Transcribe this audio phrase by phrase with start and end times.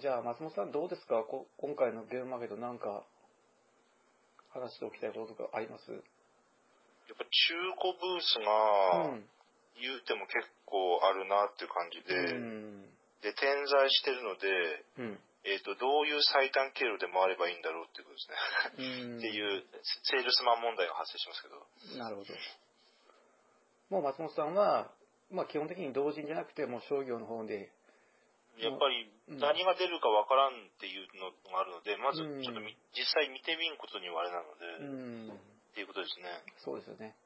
[0.00, 1.22] じゃあ、松本さんどうですか？
[1.22, 3.04] こ今回のゲームマーケットなんか、
[4.54, 5.92] 話しておきたいこととかあります？
[5.92, 6.00] やっ
[7.12, 7.28] ぱ中
[7.76, 9.24] 古ブースうが、ん。
[9.80, 12.82] 言うても結構あるなっていう感じうで、ん。
[13.20, 14.48] で、点在してるので、
[14.98, 15.20] うん。
[15.44, 19.12] えっ、と、どういう最短経路で回ればいいんだろうっていうことですね。
[19.12, 19.64] うんっていう、
[20.04, 22.00] セールスマン問題が発生しますけど。
[22.00, 22.32] なるほど。
[23.90, 24.90] もう松本さんは、
[25.30, 27.72] まあ基本的に同人じゃなくて、もう商業の方で、
[28.58, 35.52] やっぱりうん何が出るかわからんっていうのがあるので、まずうんちょっとみ実際見てみんことにはあれなのうで、ん。
[35.72, 36.28] っていうことですね。
[36.64, 37.16] そうですよね。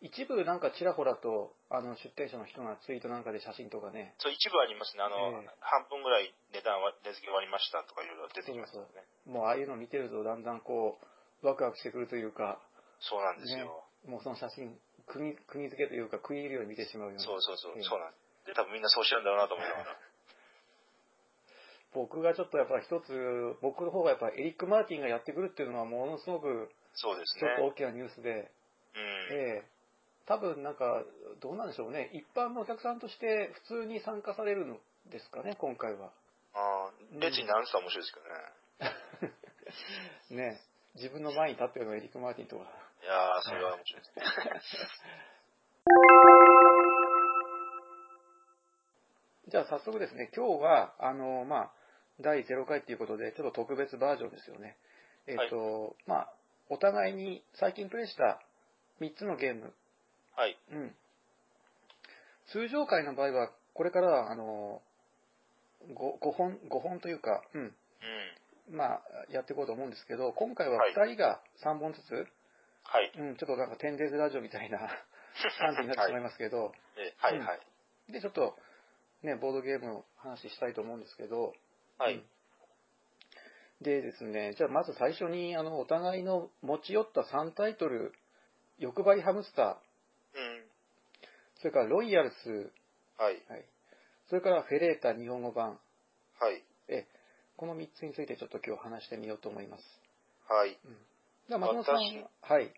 [0.00, 5.02] 一部なんかちらほらと、あの、出店者の人がツイートなんかで写真とかね、そう、一部ありますね。
[5.02, 9.04] あの、ええ半分ぐらい値段は、値付け終わりましたとかいろいろ出てきますそうよね。
[9.26, 10.96] もうああいうの見てるとだんだんこ
[11.42, 12.60] う、ワクワクしてくるというか、
[13.00, 13.84] そうなんですよ。
[14.08, 17.20] もうその写真、釘、釘付けというか、食い入るように見てしまうような。
[17.20, 18.46] そうそうそう、ええそうなんです。
[18.48, 19.98] で、多分みんなそうしてるんだろうなと思いながら。
[21.92, 27.68] 僕がちょっとやっぱり一つ、僕の方がやっぱりエリック・マーティンがやってくるっていうのはものすごく、そうですちょっとね。
[27.68, 28.38] 大きなニュースで、うん。
[29.36, 29.70] ええ
[30.26, 31.02] 多分なんか、
[31.40, 32.10] どうなんでしょうね。
[32.14, 34.78] 一般のお客さんとして普通に参加されるの
[35.10, 36.12] ですかね、今回は。
[36.54, 38.20] ああ、列に並んでたら面白いですけ
[40.30, 40.40] どね。
[40.54, 40.60] ね
[40.94, 42.62] 自分の前に立ってるのはエリック・マーティンとか。
[42.62, 42.66] い
[43.06, 44.24] やー、それは面白いですね。
[49.50, 51.72] じゃあ早速ですね、今日は、あの、まあ、
[52.20, 54.76] 第0回ということで、ちょっと特別バージョンですよね。
[55.26, 56.32] えっ、と、まあ、
[56.68, 58.40] お互いに最近プレイした
[59.00, 59.72] 3つのゲーム、
[60.36, 60.56] はい。
[60.72, 60.94] うん。
[62.52, 64.80] 通常回の場合は、これからは、あの、
[65.88, 67.62] 5, 5本、5本というか、うん、
[68.68, 68.76] うん。
[68.76, 72.12] まあ、やっていこうと思うんですけど、今回ははい2人が3本ずつ、
[72.84, 73.12] はい。
[73.18, 74.78] うん、ちょっとなんか、テンデーズラジオみたいな
[75.58, 78.12] 感じになってしまいますけど、えはい、うんはい。
[78.12, 78.56] で、ちょっと、
[79.22, 81.52] ね、ボードゲームの話したいと思うんですけど、
[82.00, 82.14] はい。
[82.14, 82.24] うん
[83.82, 88.12] でですね、じゃあまず最初に、あの、お互いの持ち寄った3タイトル、
[88.78, 90.64] 欲張りハムスター、うん。
[91.56, 92.72] それからロイヤルス、
[93.16, 93.40] はい。
[93.48, 93.64] はい、
[94.28, 95.78] それからフェレータ日本語版、
[96.38, 96.62] はい。
[96.88, 97.06] え、
[97.56, 99.82] この3つについてちょっと今日話してみようと思います。
[100.46, 100.76] はい。
[101.48, 102.74] では、松本さん私はい、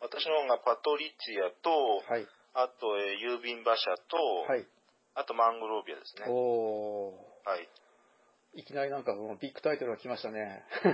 [0.00, 1.70] 私の方がパトリツィアと、
[2.06, 4.16] はい、あと、えー郵便馬車と、
[4.46, 4.66] はい。
[5.14, 6.26] あとマングロービアですね。
[6.28, 7.68] おはい。
[8.56, 10.62] ー、いきなりなんかもうビッグタイトルが来ましたね。
[10.84, 10.92] えー、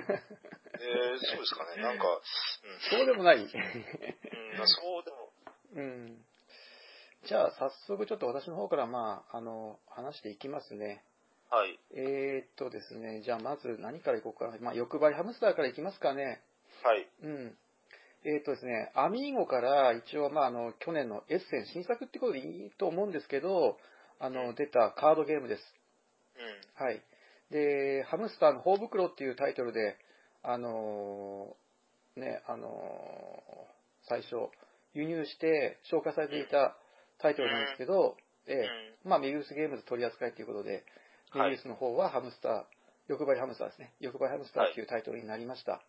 [1.18, 1.82] そうですかね。
[1.82, 2.04] なんか、
[2.90, 3.36] そうでもない。
[3.36, 3.46] うん。
[3.46, 5.32] そうでも、
[5.76, 6.24] うん。
[7.26, 11.02] じゃあ、早速ちょっと私の方から、まあ、あの、話していきますね。
[11.50, 11.78] はい。
[11.94, 14.52] えー、っとですね、じゃあまず何からいこうか。
[14.60, 16.42] まあ、欲張りハムスターからいきますかね。
[16.82, 17.08] はい。
[17.22, 17.56] うん。
[18.24, 23.78] えー、っとですね、アミーゴから一応、まあ、あの、去年のエッセン新作ってことでいいと思うんですけど、
[24.18, 25.62] あの、出たカードゲームです。
[26.36, 26.84] うん。
[26.84, 27.02] はい。
[27.54, 29.96] で、ハムスターの頬袋っていうタイトルで、
[30.42, 32.70] あのーね、あのー
[34.08, 34.50] 最初、
[34.92, 36.76] 輸入して紹介されていた
[37.18, 38.16] タイトルなんですけど、
[38.46, 40.84] ええまあ、メビウスゲームズ取り扱いということで、
[41.32, 42.62] メはいビウスの方はハムスター、
[43.06, 43.92] 欲張りハムスターですね。
[44.00, 45.80] 欲張りハムスターっていうタイトルになりました。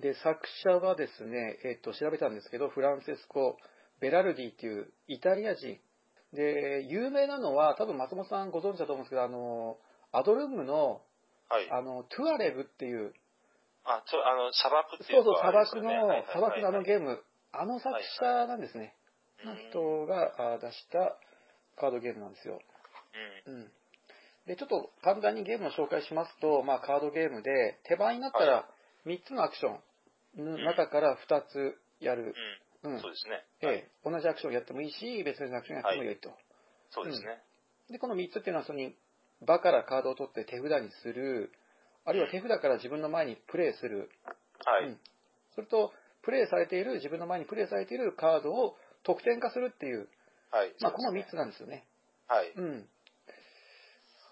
[0.00, 0.02] うん。
[0.02, 3.58] で、作者はですね、えっ、と、調べたんですけど、フランセスコ・
[4.00, 5.78] ベラルディっていうイタリア人。
[6.32, 9.78] で、有名なのは、多分松本さんご存知だと思うんですけど、あの、
[10.12, 11.02] アドルームの、
[11.48, 11.70] はい。
[11.70, 13.12] あの、トゥアレグっていう、
[13.84, 17.22] あ、そう、あの、砂漠っていそうそう、うか砂漠の、砂漠のあのはいゲーム、
[17.52, 18.94] あの作者なんですね。
[19.44, 21.18] の人があ出した
[21.76, 22.60] カードゲームなんですよ。
[23.46, 23.54] うん。
[23.54, 23.72] うん。
[24.46, 28.68] で、ちょっと簡単にゲームを紹介しますと、まあ、カードゲームで、手番になったら
[29.06, 29.78] 3つのアクショ
[30.40, 32.34] ンの中から2つやる。
[32.84, 32.88] う。
[32.88, 33.00] うんん。
[33.00, 33.44] そうですね。
[33.60, 33.76] えはい。
[33.76, 36.30] え、同じアクションをやってもいいし、別のアクションをやってもいいと。
[36.90, 37.42] そうですね。
[37.90, 38.80] で、この3つっていうのは、その
[39.40, 41.52] 場からカードを取って手札にする、
[42.04, 44.10] あるいは手札から自分の前にプレイする。
[44.64, 44.88] はい。
[44.88, 45.00] うん。
[45.54, 50.08] それと、プレイされている、自分の前にプレイされているカードを得点化するっていう、
[50.50, 50.74] はい。
[50.80, 51.86] まあ、この3そうですねつなんですよね。
[52.28, 52.52] はい。
[52.56, 52.88] うん。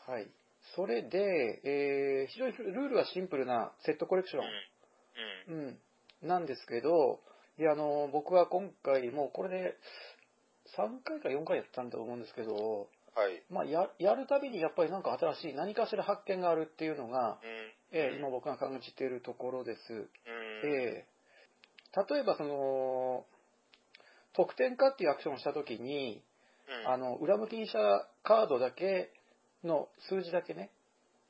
[0.06, 0.30] はい。
[0.76, 1.18] それで、
[1.64, 4.42] えー、非常にルールはシンプルなセットコレクション。
[5.48, 5.56] うん。
[5.56, 5.78] うん。
[6.22, 7.20] うん、なんですけど、
[7.60, 9.76] で、あの、僕は今回、もうこれで
[10.78, 13.42] 3回か4回やったんだと思うんですけど、はい。
[13.50, 17.38] まあ、ややるたびにやっぱりなんか新しい何かしら発見があるっていうのが、うん。
[17.92, 19.92] えー今僕が感じているところです。
[19.92, 20.06] うん。
[20.64, 21.10] えー
[22.08, 23.26] 例えばその、
[24.32, 26.22] 得点化っていうアクションをしたときに、
[26.86, 26.92] うん。
[26.92, 29.10] あの、裏向きにしたカードだけ
[29.64, 30.70] の数字だけね、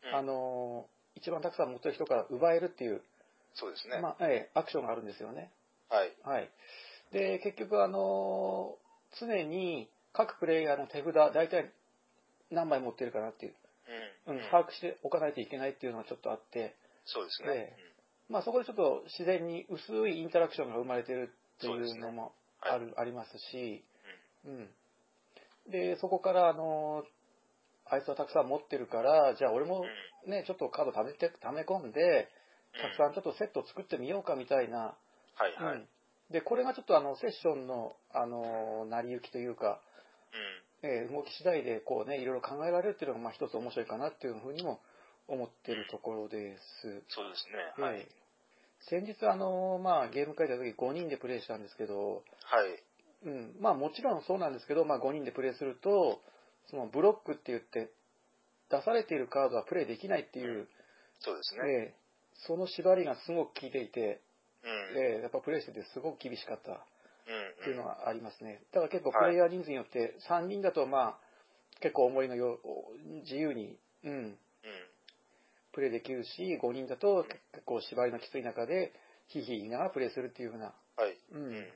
[0.05, 0.87] うんあの、
[1.17, 3.03] 一番たくさん持ってる人から奪えるっていう、
[3.55, 4.01] そうですね。
[4.01, 5.51] まあ、ええアクションがあるんですよね。
[5.91, 6.17] はい。
[6.25, 6.51] はい。
[7.13, 8.77] で、結局、あの、
[9.19, 11.73] 常に各プレイヤーの手札、大体
[12.51, 13.55] 何枚持ってるかなっていう。
[14.27, 17.77] うん、把握しておかないといけないっていうのはちょっとあって、そうですえね。
[18.29, 23.83] まあそこでちょっと自然に薄いインタラクションが生まれてるっていうのもはいある、ありますし、
[24.45, 24.71] うん。
[25.71, 27.03] で、そこから、あの、
[27.87, 30.31] あいつはたくさん持ってるから、じゃあ俺もうん。
[30.31, 32.29] ね、ちょっとカード貯めて、貯め込んで、
[32.81, 34.95] たくさんちょっとセット作ってみようかみたいな、
[35.41, 35.77] はいはい。
[35.77, 35.89] うん。
[36.31, 39.81] で、これがちょっとあの、セッションの、あの、成り行きというか、
[40.83, 40.91] うん。
[40.91, 44.81] えー動き次第でこうね、いろいろ考えられるっていうのが、まあ一つ面白いかなっていうふうにも
[45.29, 47.03] 思ってるところです。
[47.09, 47.47] そうです
[47.81, 47.85] ね。
[47.85, 48.01] はい。
[48.01, 48.21] えー
[48.89, 52.83] 先日あの、まあゲーム会で時5人でプレイしたんですけど、はい。
[53.27, 56.23] うん、まあもちろんそうなんですけど、まあ5人でプレイすると、
[56.71, 57.91] そのブロックって言って、
[58.71, 60.67] 出されているカードはプレイできないっていう、
[61.21, 61.61] そうですね。
[61.71, 62.01] えー
[62.47, 64.23] その縛りがすごく効いていて、
[64.63, 64.99] うん。
[64.99, 66.73] えーやっぱプレイしててすごく厳しかった。
[66.73, 66.77] うん。
[66.77, 68.63] っていうのがありますね。
[68.73, 71.19] だから結構はいプレイヤー人数によって3人だとまあ
[71.81, 72.59] 結構思いのよ
[73.25, 74.37] 自由に、うん、うん。
[75.73, 78.93] プレイできるし、5人だと結構縛りのきつい中で
[79.29, 81.13] ヒーヒー言いながらプレイするっていう風な、はい。
[81.33, 81.67] う、うんん。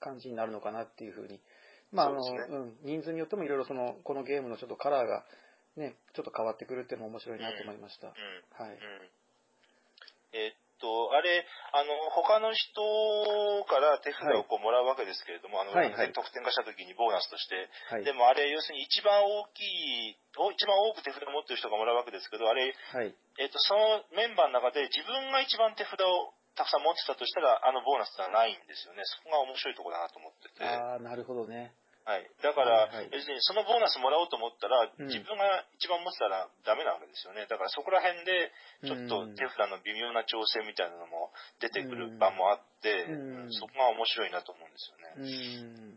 [0.00, 1.40] 感じになるのかなっていう風に。
[1.92, 5.24] まああの、そうん、人数によってもいろいろその、このゲームのちょっとカラーが
[5.76, 8.08] ね、ちょっと変わってくるっていうのも面白いなと思いました。
[8.08, 8.12] うん。
[8.66, 8.74] はい。
[8.74, 8.78] うん
[10.36, 17.56] えっと、あれ、あの、他の人から手札をこうもらうわけですけれども、あの、はいはい得点化した時にボーナスとして、
[17.88, 18.04] はい。
[18.04, 23.16] でもあれ、要するに一番大きい、お一番多く手札を持ってる人がもらうわけですけど、あれ、はい。
[23.40, 29.02] えっと、そのメンバーの中で自分が一番手札をたくさん持ってたとしたら、あのボーナスはないんですよね。
[29.04, 30.64] そこが面白いところだなと思ってて。
[30.64, 31.74] ああ、なるほどね。
[32.04, 32.28] はい。
[32.44, 37.48] だから、はいはい要するにそのボーナスもらおうと思ったら、うん自分が一番持ってたらダメなわけですよね。
[37.48, 38.52] だからそこら辺で、
[38.84, 41.32] ちょっとうん手札の微妙な調整みたいなのも
[41.64, 45.96] 出てくる場もあって、うんうんそこが面白いなと思うんですようね。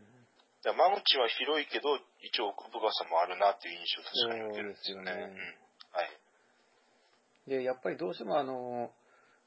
[0.64, 5.10] だから間口は広いけど、一応奥深さもあるなっていう印象を確かに受けるんですよね。
[5.12, 5.36] よねうん
[5.92, 6.10] はい。
[7.48, 8.92] で、やっぱりどうしてもあの、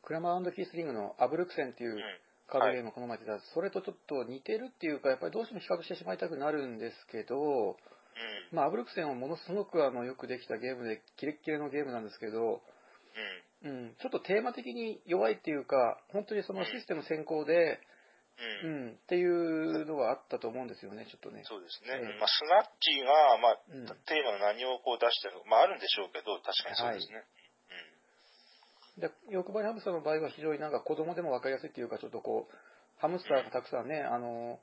[0.03, 2.01] クラマーキースリングのアブルクセンっていううん
[2.51, 8.55] カードゲームをこの前やってた、それとちょっと似てるっていうか、やっぱりどうしても比較してしまいたくなるんですけど、うん。
[8.55, 12.61] まあ、アブルクセンはものすごくあのよくできたゲームで、キレッキレのゲームなんですけど、
[13.63, 13.71] うん。
[13.71, 17.79] うん、ちょっとテーマ的に弱いっていうか、本当にそのシステム先行で、
[18.63, 18.67] う。
[18.67, 21.43] うんん、っていうのがあったと思うんですよね、ちょっとね。
[21.45, 21.93] そうですね。
[21.93, 27.23] ええまあ、スナッチが、まあ、うんテーマの何をこう出してるのか、まあ、あるんでしょうけど、確かにそうですね。
[29.01, 32.55] で欲張りハムスターの場合は非常になんか子供でも分かりやすいっていうか、ちょっとこう、
[32.97, 34.59] ハムスターがたくさんね、あの、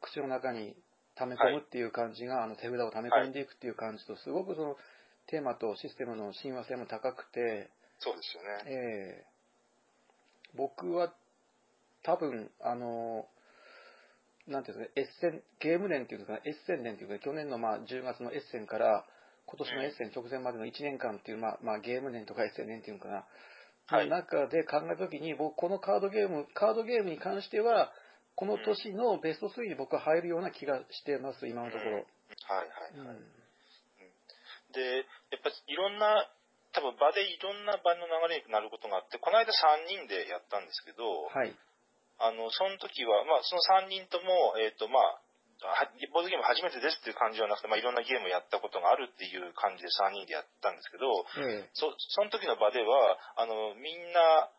[0.00, 0.74] 口の中に
[1.14, 4.76] 溜め込むっていう感じが、あの手札を溜め込んでいくっていう感じと、すごくその
[5.26, 7.70] テーマとシステムの親和性も高くて、
[8.00, 8.64] そうですよね。
[8.66, 9.34] ええ
[10.56, 11.12] 僕は
[12.04, 13.26] 多分、あの、
[14.46, 19.04] なんていうんですかね、エッセン、ゲーム年っていうんですかね、エッセン年っていうか、去年のまあ10月のエッセンから、
[19.46, 23.24] 今年のエッセン直前までの1年間っていう、まあ、まあ、ゲーム年とかエッセン年っていうのかな、
[23.86, 27.92] はいの中で考えたときに、僕、このカードゲーム、カードゲームに関しては、
[28.34, 31.90] この年のベスト3に僕は入るような気がしてます、今のところ。
[31.90, 32.04] はいは
[32.88, 33.16] いうんはい。
[34.72, 36.26] で、やっぱりいろんな、
[36.72, 41.54] 多分場でいろんな場の流れになることがあって、この間3人でやったんですけど、はい。
[42.18, 45.20] あの、その時は、まあ、その3人とも、えっ、と、まあ、
[45.66, 51.08] はボードゲーム初めてですっていう感じではなくて、まあ、いろんなゲームをやったことがあるっていう感じで3人でやったんですけど、
[51.40, 54.50] ええそその時の場では、あの、みんな、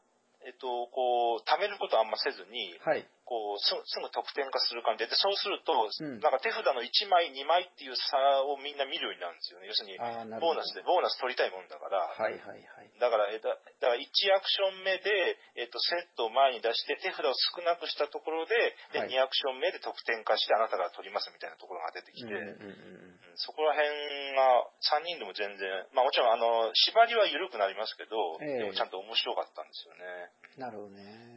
[0.46, 3.06] えっと、こう、貯めることはあんませずに、はい。
[3.26, 9.68] こうすぐすぐ得点化する感じで、でそうすると、うんなんか手札の1枚、2枚っていう差をみんな見るようになるんですよね。
[9.68, 9.98] 要するに。
[9.98, 12.92] ボーナスで、ボーナス取りたいもんだから、はいはいはい。
[13.00, 18.56] だから、えだだから1アクション目で、えっと、セットを前に出して、手札を少なくしたところで、
[18.94, 30.32] ではい2アクション目で得点化して、あなたが取りますみたいなところが出てきて、うんうんそこら辺が3人でも全然、まあもちろんあの、縛りは緩くなりますけど、ええでもちゃんと面白かったんですよね。
[30.56, 30.62] うん。
[30.62, 31.35] なるほどね。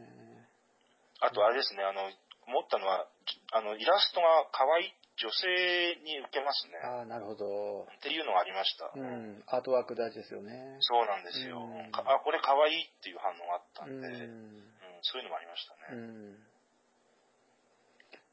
[1.21, 2.01] あとあれですね、あの、
[2.47, 3.05] 思ったのは、
[3.53, 6.79] あの、イラストが可愛い女性に受けますね。
[6.79, 7.83] ああ、なるほど。
[7.83, 8.91] っていうのがありました。
[8.95, 9.43] うん。
[9.47, 10.77] アートワーク大事ですよね。
[10.79, 11.59] そうなんですよ。
[11.59, 14.63] うんかあ、これ可愛いっていう反応があったうんで、うんん。
[15.03, 16.01] そういうのもありましたうね。
[16.01, 16.49] ん。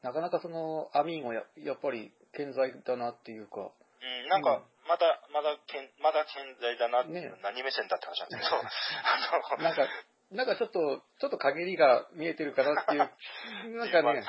[0.01, 9.83] なかなかその、アミーゴや、やっぱり健在だなっていうか、うん、なんか、まだ、まだ、けんまだ健在だなって、ね何目線だって話なんですけど、 あの、 なんか、
[10.31, 12.99] なんかちょっと、ちょっと陰りが見えてるかなっていう、
[13.79, 14.23] なんかね、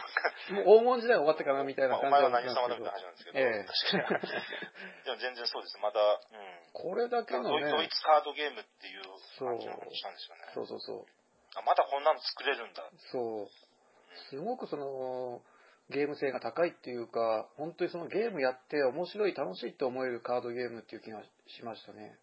[0.55, 4.31] もう黄金時代終わったかなみたいな感じ前は何様なんですけどだみたいな話なんですけど、ええ確かに。
[5.05, 5.79] でも全然そうです。
[5.79, 6.73] まだ、うん。
[6.73, 9.03] これだけのドイドイね、ツカードゲームっていう
[9.39, 10.43] 感じのことしたんですよね。
[10.55, 11.07] そうそうそう、
[11.57, 12.89] あまだこんなの作れるんだ。
[13.11, 13.49] そう、
[14.31, 15.43] すごくその、
[15.91, 22.19] ゲーム性が高いっていうか、本当にそのゲームやって面白い、楽しいって思えるカードゲームっていう気がしましたね。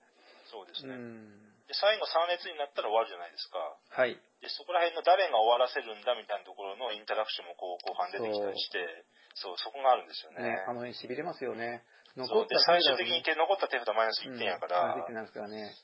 [0.46, 0.94] うそうですね。
[0.96, 1.55] ん。
[1.66, 3.58] で、最後3列になったら終わるじゃないですか。
[3.90, 4.14] はい。
[4.42, 8.86] で、そこら辺の誰が終わらせるんだみたいなところのインタラクションもこう後半出てきたりして、
[9.34, 10.62] そう、そこがあるんですよね。
[10.62, 11.82] ね、あの辺痺れますよね。
[12.16, 15.76] そうで最終的に手残った手札マイナス1点やから、うん、なんですからね。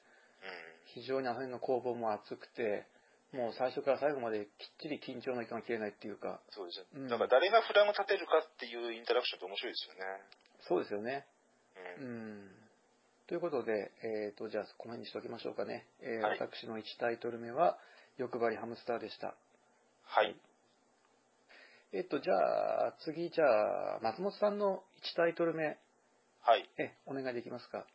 [0.44, 2.86] うん非常にあの辺の攻防も熱くて、
[3.32, 4.48] もう最初から最後まできっ
[4.82, 6.86] ちり緊張の糸が切れないっていうか、そうですよ。
[6.96, 10.00] うんだから誰がフラグ立てるかっていうインタラクションって面白いですよね。
[10.68, 11.26] そうですよね。
[12.00, 12.04] う。
[12.04, 12.61] うんん。
[13.32, 15.88] ということで、えっ、と、じゃあ、この辺にしておきましょうかね。
[16.04, 17.80] えーはい私の1タイトル目は、
[18.18, 19.40] 欲張りハムスターでした。
[20.04, 20.36] はい。
[21.96, 22.36] えっ、と、じゃ
[22.92, 25.64] あ、次、じゃあ、松本さんの1タイトル目、
[26.44, 26.68] はい。
[26.76, 27.88] え、お願いできますか？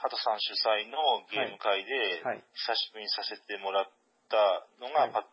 [0.00, 0.96] ハトさん主催の
[1.28, 2.42] ゲーム会で、はい。
[2.54, 3.84] 久しぶりにさせてもらっ
[4.30, 5.28] たのがはいパ,、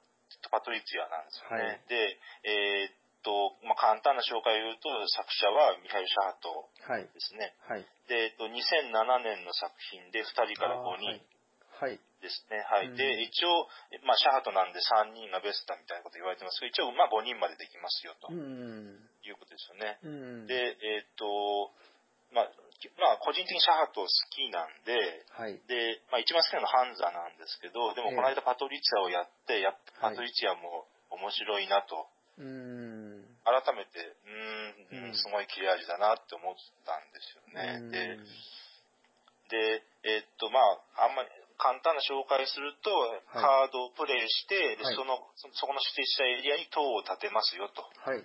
[0.52, 1.64] パトリツィアなんですよね。
[1.64, 2.94] はいで、えーっ
[3.24, 7.04] と、まあ、簡単な紹介を言うと、作者はミハイル・シャハトはい。
[7.04, 7.54] ですね。
[7.68, 7.86] はい。
[8.08, 11.22] で、えっと、2007年の作品で2人から5人
[11.80, 12.00] はい。
[12.22, 12.60] ですね。
[12.68, 12.88] はい。
[12.88, 13.68] うんで、一応、
[14.04, 19.00] まあ、シャハトなんで3人がベストだみたいなこと言われてますけど、一応、まあ、5人までできますよ、とうん。
[19.24, 20.00] いうことですよね。
[20.04, 20.08] う
[20.44, 20.48] ん。
[20.48, 21.72] で、えーっと、
[22.36, 24.96] まあ、きまあ、個人的にシャハト好きなんで、
[25.36, 25.60] はい。
[25.68, 32.08] で、まあ、一番好きなのはハンザなんですけど、でもええこの間パトリツィアをやって、やっはいパトリツィアも面白いなと、
[32.40, 33.38] うん。
[33.44, 36.56] 改めて、うーん、うんすごい切れ味だなって思っ
[36.86, 37.92] たんですよね。
[37.92, 38.18] で、
[39.50, 40.60] で、えーっと、ま
[40.96, 41.30] あ、あんまり
[41.60, 42.90] 簡単な紹介すると、
[43.34, 47.84] カードをプレイして、ではいその、そそこの指定したエリアに塔を建てますよと。
[48.00, 48.24] はい。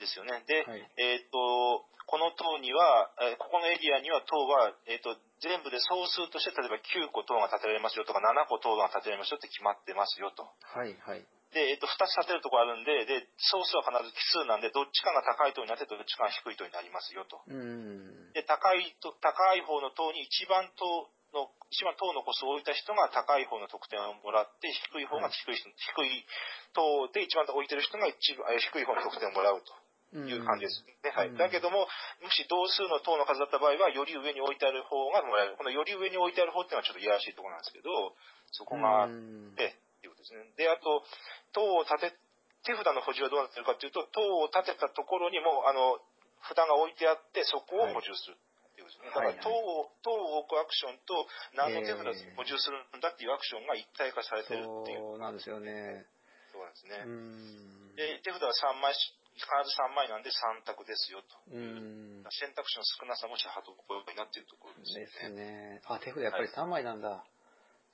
[0.00, 0.42] ですよね。
[0.48, 0.90] で、はい。
[0.96, 10.48] えっ、と、この塔には、えーここのエリアには塔は、えっ、と、全部で総数として、例えば9個塔が建てられますよとか、7個塔が建てられますよって決まってますよと。
[10.62, 10.96] はい。
[11.04, 11.26] はい。
[11.52, 17.44] で、えっ、と、2つ建てるところあるんで、で、総数は必ず奇数なんで、どっちかが高い塔になって、どっちかが低い塔になりますよと。
[17.46, 18.32] うん。
[18.32, 26.24] で、高いと、高い方の塔に一番塔の、一番塔の個数を置いた人が高い方の得点をもらって、低い方が低い人、低い
[26.72, 29.72] 塔で一番置いてる人が一番、えー低い方の得点をもらうと。
[30.12, 31.10] いう感じですね。
[31.16, 31.28] はい。
[31.28, 31.88] うんだけども、
[32.20, 35.56] もし同数の塔の数だった場合は、より上に置いてある方がもらえる。
[35.56, 37.88] このより上に置いてある方っていうのはちょっといやらしいところなんですけど、
[38.52, 40.42] そこがあっうんて、っていうことですね。
[40.58, 41.06] で、あと、
[41.54, 42.18] 塔を立て、
[42.66, 46.02] 手札の補充はどうなってるかというと、塔を立てたところにも、あの、
[46.42, 48.34] 札が置いてあって、そこを補充する。
[48.34, 49.14] っていうことですね。
[49.14, 51.14] だから、はい塔を、塔を置くアクションと、
[51.54, 54.98] 何の手札を補充するんだっていうアクションが一体化されてるっていう。
[54.98, 56.06] そうなんですよね。
[56.50, 56.98] そうなんですね。
[56.98, 57.94] うん。
[57.94, 61.54] で、手札は3枚し、必ず3枚なんで3択ですよと。
[61.54, 62.26] うん。
[62.30, 65.78] 選択肢の少なさもシャハトっぽいなっていうところですよですね。
[65.78, 65.82] ね。
[65.86, 67.24] あ、手札やっぱり3枚なんだ。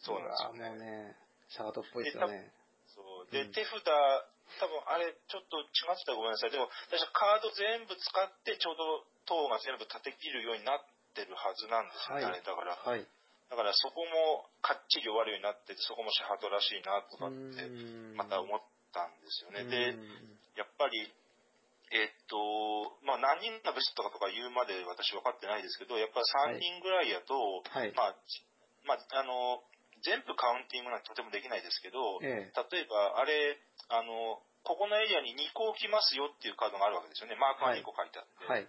[0.01, 1.17] そうなんですよね。
[1.49, 2.53] ね、シャートっぽいですよね。
[2.93, 3.81] そうで、うん手札、
[4.61, 6.51] 多分あれ、ちょっと違ってたらごめんなさい。
[6.51, 12.77] でも、私はカード全部使って、ちょうど塔が全部立て切るようになってるはずなんですよね、はいだから。
[12.77, 13.05] はい。
[13.49, 18.61] だからそこもかっちり終わるようになってて、そこもシャハトらしいなとかって、うんまた思っ
[18.93, 19.65] たんですよね。
[19.69, 20.99] で、うんやっぱり、
[21.95, 27.95] えっと、まあ何人がベストかとか言うまで私分かってないですけど、やっぱり3人ぐらいやと、はい。
[27.95, 28.17] まあ、
[28.85, 29.63] まあ、あの、
[30.03, 32.65] 全部カウンティングなんてとてもできないですけど、ええ。
[32.71, 37.37] 例えば、あれ、あの、ここのエリアに2個置きますよっていうカードがあるわけですよね。
[37.37, 38.47] マークが2個書いてあって。
[38.47, 38.67] はい。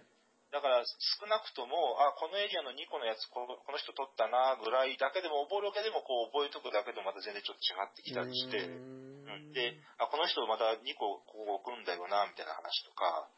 [0.50, 13.28] だから、少なくとも、あ、このエリアの2個のやつ、このこの人取ったな、ぐらいだけでも、覚えるだけでも、こう、覚えとくだけでもまた全然ちょっと違ってきたりして、うんで、あ、この人また2個ここ置くんだよな、みたいな話とか、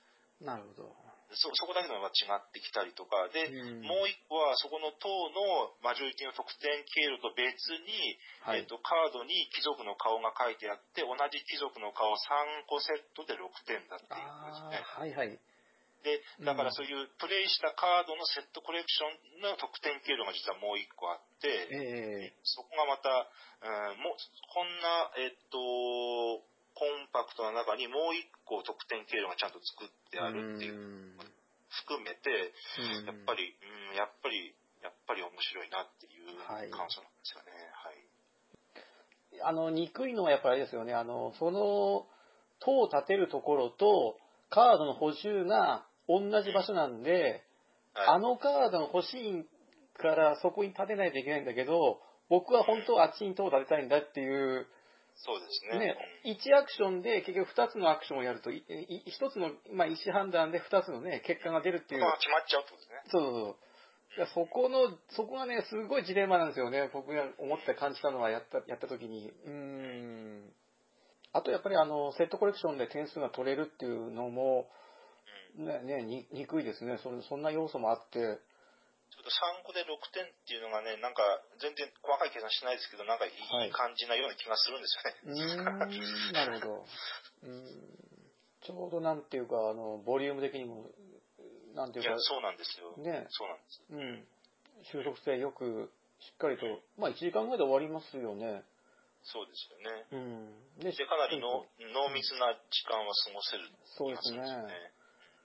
[0.40, 0.96] なるほど。
[1.34, 3.82] そそこだけでも違ってきたりとか、で、うん。
[3.82, 8.60] もう一個はそこの塔のマジョリティの得点経路と別に、はい。
[8.60, 14.80] えっとカードに貴族の顔が書いてあって、同じ貴族の顔3個セットで6点だっていうことですあね。
[14.96, 15.38] あ、はいはい。
[16.02, 19.06] で、だからそういうプレイしたカードのセットコレクショ
[19.38, 22.36] ンの得点経路が実はもう一個あって、ええ。
[22.42, 23.30] そこがまた、
[23.62, 24.18] うんもう
[24.50, 26.42] こんな、えっと、
[26.74, 31.32] コンパクトな中にもう一個得点経路がちゃんと作ってあるっていううん
[31.72, 33.56] 含めて、うんやっぱり、
[33.90, 37.52] うん、やっぱり、やっぱり面白いなっていうはい感想なんですよね。
[37.72, 39.48] はい。
[39.48, 40.92] あの、憎いのはやっぱりあれですよね。
[40.92, 42.06] あの、その、
[42.60, 44.18] 塔を建てるところと、
[44.50, 47.42] カードの補充が同じ場所なんで、
[47.94, 49.46] はい、あのカードが欲しい
[49.96, 54.66] からそこに建てないといけないんだけど、僕は本当はあっちに塔を建てたいんだっていう、
[55.16, 55.78] そうですね。
[55.78, 62.08] ねうん、1アクションで結局2つのアクションをやると、いい一つの、まあ、意思判断で2つのね、結果が出るっていうま。
[62.08, 63.02] あ決まっちゃうってことですね。
[63.06, 63.56] そうそうそう。
[64.34, 66.90] そこの、そこがね、すごいジレンマなんですよね。
[66.92, 69.30] 僕が思って感じたのはやった、やった時に。
[69.30, 70.52] うーん。
[71.32, 74.68] あとやっぱりあの、セットコレクションで点数が取れるっていうのも、
[75.56, 77.10] ね、ね、に憎いですねそ。
[77.22, 78.38] そんな要素もあって。
[79.12, 81.20] ちょっと3個で6点っていうのがね、なんか
[81.60, 85.68] 全然細かい計算しないですけど、なんかいい感じなような気がするんですよね。
[85.68, 86.86] はい、うん、なるほど。
[87.44, 88.12] うん
[88.62, 90.86] ちょうどなんていうか、あの、ボリューム的にも、
[91.74, 92.10] なんていうか。
[92.10, 92.94] いや、そうなんですよ。
[93.02, 93.26] ね。
[93.30, 93.82] そうなんです。
[93.90, 95.02] うん。
[95.02, 95.90] 収束性よく、
[96.20, 96.62] しっかりと、
[96.96, 98.62] まあ1時間ぐらいで終わりますよね。
[99.24, 100.06] そうですよね。
[100.12, 100.78] うん。
[100.78, 103.66] で、かなりの濃密な時間は過ごせる、
[103.98, 104.46] そうですね。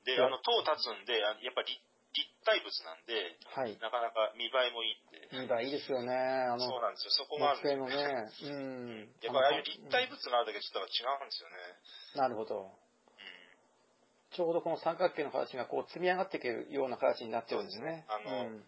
[0.06, 1.82] で、あの、塔立つんで、やっぱり
[2.18, 5.22] 立体物なんで、はい、なかなか見栄えもいいんで。
[5.38, 6.18] 見栄えいいですよね。
[6.50, 7.14] あのそうなんですよ。
[7.14, 8.58] そこがあるんですよ、ね。
[8.58, 9.10] うん。
[9.22, 11.56] やっぱああいう立体物があるだけちょっと違うんですよね。
[12.18, 12.74] なるほど。
[14.34, 18.06] ちょうどこの三角形の形がこう積み上がっていけるような形になってるんですね。
[18.10, 18.66] あの、うん、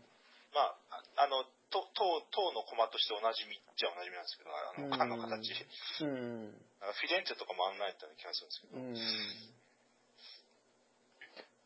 [0.53, 0.61] ま
[0.93, 1.85] あ、あの、塔、
[2.31, 5.53] 塔の駒としておなじみっちゃおなじみなんですけど、あの、あの形。
[6.01, 6.53] うん。
[6.53, 9.53] フィレンツェとかもあんないったような気がするんですけど。
[9.53, 9.58] うん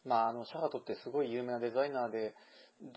[0.06, 2.36] まあ、あの、シャハトってすごい有名なデザイナーで、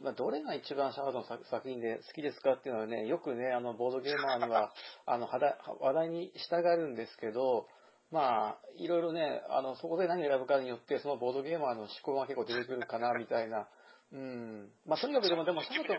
[0.02, 4.72] まあ、どれが一番シャハトの作品で好きですかっていうのはね、よくね、あの、ボードゲーマーには、
[5.06, 7.68] あの、話題に従うんですけど、
[8.10, 13.68] まあ、いろいろね、あの、そこで何を選ぶかによって、そのボードゲーマーの思考が結構出てくるかな、 みたいな。
[14.12, 14.72] うん。
[14.84, 15.92] まあ、とにかくでも、でも、シャート、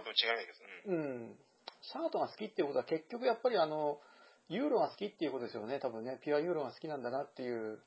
[0.86, 1.40] うん。
[1.82, 4.00] シャートが好きっていうことは、結局やっぱりあの、
[4.50, 6.20] ユーロが好きっていうことですよね、多分ね。
[6.24, 7.82] ピュアユーロが好きなんだなっていう。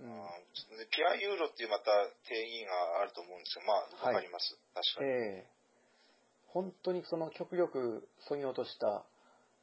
[0.00, 1.92] うん、ピュアユーロっていうまた
[2.24, 3.64] 定義があると思うんですよ。
[3.66, 4.56] まあ、わかります。
[4.74, 5.10] はい、確かに。
[5.10, 9.04] ええー、本当にその極力そぎ落とした、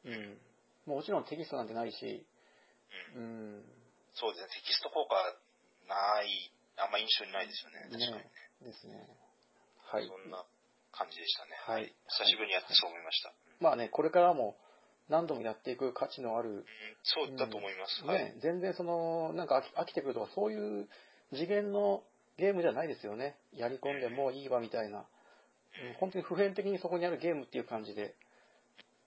[0.05, 0.37] うん。
[0.85, 2.25] もちろんテキストなんてないし、
[3.15, 3.65] うん。
[4.13, 5.15] そうですね、テキスト効果
[5.89, 7.89] ない、あんま印象にないですよね。
[7.89, 8.31] 確かにね。
[8.61, 9.09] ですね。
[9.89, 10.07] はい。
[10.07, 10.45] そんな
[10.91, 11.51] 感じでしたね。
[11.65, 11.93] はい。
[12.09, 13.33] 久しぶりにやってそう思いました。
[13.59, 14.57] まあね、これからも
[15.09, 16.49] 何度もやっていく価値のある。
[16.49, 16.65] うん、
[17.03, 18.01] そうだと思います。
[18.03, 20.87] うん、ね、全然その、なんか飽きてくるとか、そういう
[21.31, 22.03] 次元の
[22.37, 23.37] ゲームじゃないですよね。
[23.53, 24.99] やり込んでもういいわみたいな。
[24.99, 25.05] うん、
[25.99, 28.15] 本当に普遍的にそこにあるゲームっていう感じで。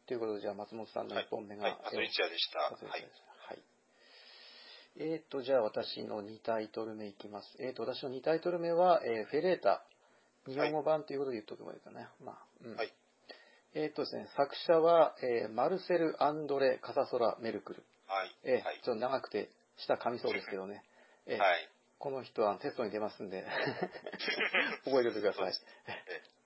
[0.07, 1.65] ということで、じゃあ松本さんの1本目が。
[1.65, 2.59] はい、パトリチアでした。
[2.59, 3.01] はい。
[3.01, 3.63] はい。
[4.99, 7.47] えっ、ー、と、じゃあ私の2タイトル目いきます。
[7.61, 9.85] えっ、ー、と、私の2タイトル目は、えー、フェレータ。
[10.47, 12.11] 日本語版ということで言っとけばいいかな。
[12.25, 12.77] まあ、うん。
[12.77, 12.93] はい。
[13.75, 17.85] えっ、とですね、作者は、えマルセル・アンドレ・カサソラ・メルクル。
[18.07, 18.37] はい。
[18.45, 20.83] えはい、ちょっと長くて、下噛みそうですけどね。
[21.27, 21.69] えはい。
[21.99, 23.45] この人はテストに出ますんで
[24.85, 25.53] 覚えておいてください。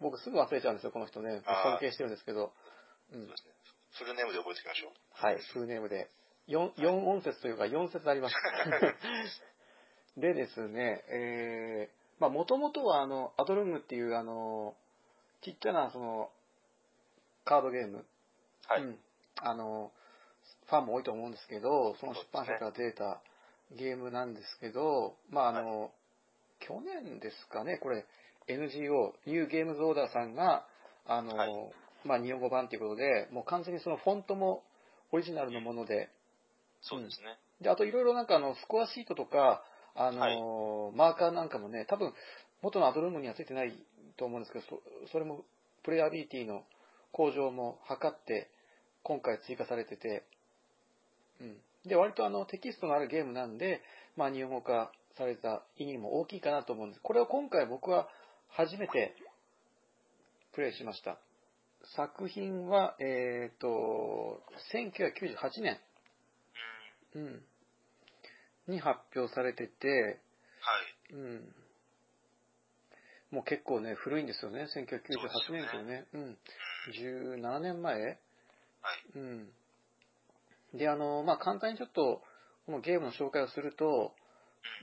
[0.00, 1.42] 僕すぐ忘れちゃうんですよ、この人ね。
[1.46, 2.52] 尊敬してるんですけど。
[3.12, 3.32] うん。
[3.92, 4.92] フルネームで覚えておきましょう。
[5.12, 6.10] はい、フルネームで。
[6.48, 8.34] 4, 4音節というか4節あります。
[10.18, 14.76] でですね、えー、まあもともとはあの、アドルムっていうあの、
[15.42, 16.30] ちっちゃなその、
[17.44, 18.04] カードゲーム。
[18.68, 18.82] はい。
[18.82, 18.98] うん。
[19.36, 19.92] あの、
[20.68, 23.20] ファンも多いと思うんですけど、その出版社から出た
[23.76, 25.90] ゲームなんですけど、まああの、はい、
[26.60, 28.04] 去年ですかね、これ、
[28.46, 30.66] NGO、ニューゲームズオーダーさんが、
[31.06, 31.72] あの、はい、
[32.04, 34.62] まあ日本語版ということで、もう完全にそのフォントも
[35.12, 36.10] オリジナルのもので、
[36.82, 37.38] そうですね。
[37.60, 39.62] で、あといろいろなんかあの、スコアシートとか、
[39.94, 40.30] あの、は
[40.92, 42.12] い、マーカーなんかもね、多分、
[42.62, 43.72] 元のアドルームにはついてない
[44.16, 44.64] と思うんですけど、
[45.06, 45.44] そそれも、
[45.82, 46.64] プレイアビリティの
[47.14, 48.50] 向上も図って、
[49.04, 50.24] 今回追加されてて、
[51.40, 51.56] うん。
[51.88, 53.82] で、割とあの、テキストのあるゲームなんで、
[54.16, 57.00] まあ、日本語化された意味も大きいかなと思うんです。
[57.02, 58.08] これを今回僕は
[58.48, 59.14] 初めて
[60.52, 61.18] プレイしました。
[61.96, 65.78] 作品は、えっ、ー、と、1998年
[67.14, 67.42] うん。
[68.66, 70.20] に発表されてて、
[70.60, 71.14] はい。
[71.14, 71.54] うん。
[73.34, 74.68] もう結構ね、古いんですよね。
[74.76, 76.06] 1998年けどね。
[76.14, 76.38] うん。
[77.36, 78.00] 17年前？
[78.00, 78.16] はい。
[79.16, 79.48] うん。
[80.78, 82.22] で、あの、まあ、簡単にちょっと、
[82.66, 84.12] このゲームの紹介をすると、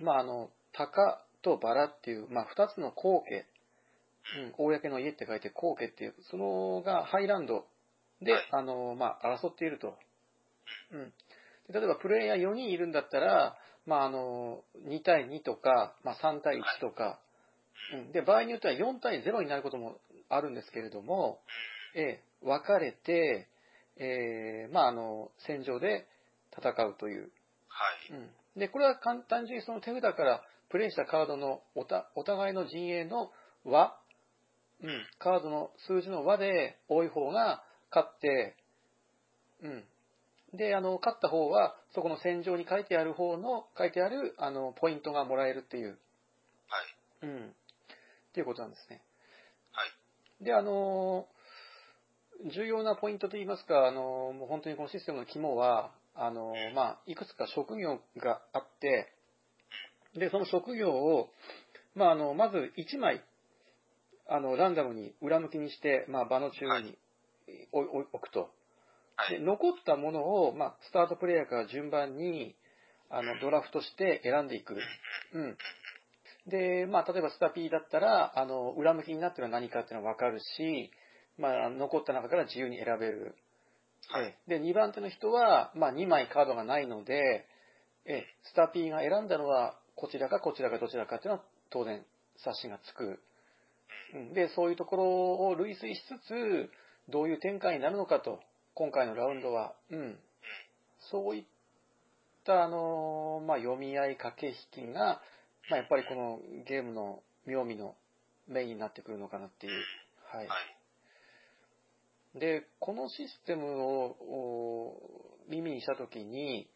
[0.01, 3.45] まあ、あの、鷹とバラっていう、まあ、二つの皇家、
[4.43, 7.65] うん、公の家って書いて皇家っていう、そのがハイランド
[8.21, 9.95] で、はい、あの、まあ、争っていると。
[10.91, 11.13] うん。
[11.73, 17.21] 例えばプレイヤー4人いるんだったら、まあ、あの、2対2とか、まあ、3対1とか、
[17.93, 19.97] うん、で、場合によっては4対0になることも
[20.29, 21.39] あるんですけれども、
[21.95, 23.47] えー、分かれて、
[23.97, 26.07] えー、まあ、あの、戦場で
[26.57, 27.31] 戦うという。
[27.67, 28.13] はい。
[28.13, 28.59] うん。
[28.59, 33.31] で、これは簡単にその手札からプレイしたカードのおたお互いの陣営の
[33.65, 33.97] 和、
[34.81, 38.55] うん、カードの数字の和で多い方が勝って、
[39.61, 39.83] うん、
[40.53, 45.89] で、あの、勝った方は、そこの戦場に書いてある方の、書いてある、あの、ポイントがもらえるっていう。
[45.89, 45.97] はい。
[47.23, 47.55] うん。
[48.31, 49.01] っていうことなんですね。
[49.71, 49.83] は
[50.41, 50.45] い。
[50.45, 51.27] で、あの、
[52.53, 59.13] 重要なポイントといいますか、あの、もう本当にこのシステムの肝は、あの、まあ、いくつか職業があって、
[60.15, 61.29] で、その職業を、
[61.95, 63.23] まあ、あの、まず1枚、
[64.27, 66.97] あの、ランダムに裏向きにして、まあ、場の中央に
[67.71, 68.49] 置くと。
[69.29, 69.41] ではい。
[69.41, 72.55] 残ったものを、まあ、スタートプレイヤーから順番に、
[73.09, 74.75] あの、ドラフトして選んでいく。
[75.33, 75.57] うん。
[76.47, 80.91] で、まあ、例えばスタピーだったら、あの、裏向きになってるのは何かっていうのがわかるし、
[81.37, 83.35] まあ、残った中から自由に選べる。
[84.09, 87.45] はいええで、2番手の人は、まあ、2枚カードがないので、
[88.05, 92.03] ええスタピーが選んだのは、こちらかこちらかどちらかっていうのは、当然、
[92.37, 93.19] 察しがつく。
[94.15, 96.69] うんで、そういうところを類推しつつ、
[97.09, 98.39] どういう展開になるのかと、
[98.73, 100.19] 今回のラウンドは、うん。
[101.11, 101.43] そういっ
[102.45, 105.21] た、あの、まあ、読み合い駆け引きが、
[105.69, 107.95] まあ、やっぱりこのゲームの妙味の
[108.47, 109.73] メインになってくるのかなっていう。
[110.33, 110.47] はい。
[110.47, 110.53] は
[112.35, 112.39] い。
[112.39, 116.69] で、このシステムをお耳にしたときに、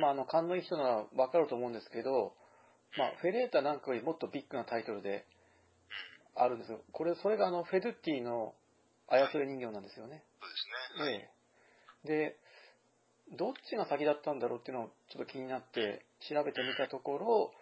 [0.00, 2.34] まあ、あの、勘のいい人ならわかると思うんですけど、
[2.98, 5.24] まあ、フェレータなんかよりもっとビッグなタイトルで
[6.34, 6.80] あるんですよ。
[6.92, 8.54] これ、それがあの、フェドゥッティの
[9.08, 10.24] 操り人形なんですよね。
[10.96, 11.30] そうですね。
[12.04, 12.36] で、
[13.36, 17.52] どっちが先だったんだろうっていうのをちょっと気になって調べてみたところ、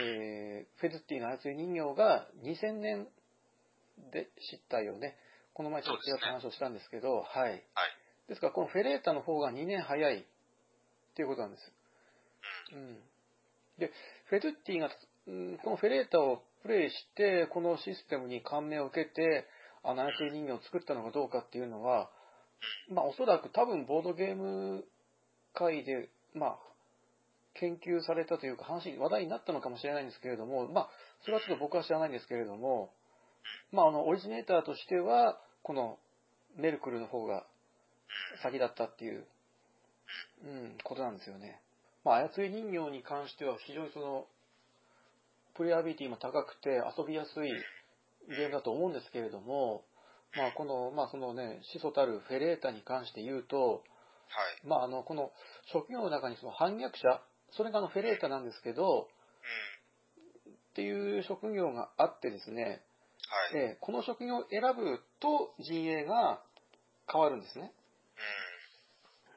[0.00, 3.06] えーフェズッティの操り人形が2000年
[4.12, 5.16] で知ったよね。
[5.54, 7.50] この前ちょっとちらっと話をしたんですけど、はい。
[7.50, 7.62] はい。
[8.28, 10.24] ですから、このフェレータの方が2年早いっ
[11.14, 11.72] ていうことなんです。
[12.72, 12.98] うん。
[13.78, 13.92] で、
[14.26, 14.90] フェドゥッティが、
[15.26, 19.46] うんこのフェレータをプレイして、このシステムに感銘を受けて、
[19.82, 22.10] あの操り人形を作ったのかどうかっていうのは、
[22.90, 24.84] まあおそらく多分ボードゲーム
[25.54, 26.58] 界で、まあ、
[27.60, 30.88] 研究されたというか話、話題になったのかもしれないんですけれども、まあ、
[31.22, 32.90] それはちょっと僕は知らないんですけれども、
[33.72, 35.98] まあ、あの、オリジネーターとしては、この
[36.56, 37.46] メルクルの方が
[38.42, 39.24] 先だったっていう、
[40.44, 41.60] うん、ことなんですよね。
[42.04, 44.26] まあ、操り人形に関しては非常にその、
[45.54, 47.48] プレイアビリティも高くて遊びやすい
[48.28, 49.84] ゲームだと思うんですけれども、
[50.36, 54.66] まあ、この、まあ、そのね、始祖たるフェレータに関して言うと、はい。
[54.66, 55.30] まあ、あの、この
[55.72, 57.22] 職業の中にその反逆者、
[57.56, 59.08] それがあのフェレータなんですけど、
[60.70, 62.82] っていう職業があってですね、
[63.54, 63.58] うん。
[63.58, 63.66] はい。
[63.70, 66.40] えーこの職業を選ぶと陣営が
[67.10, 67.72] 変わるんですね。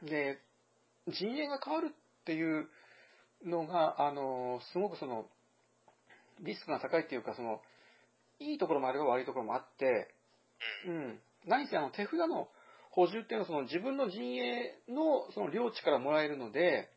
[0.03, 0.39] で、
[1.19, 2.67] 陣営が変わるっていう
[3.45, 5.25] のが、あの、すごくその、
[6.41, 7.61] リスクが高いっていうか、その、
[8.39, 10.13] いいところもあれば悪いところもあって、
[10.87, 11.19] うん。
[11.45, 12.49] 何せあの手札の
[12.91, 16.89] 補充っていうのはその自分の陣営のその領地からもらえるので、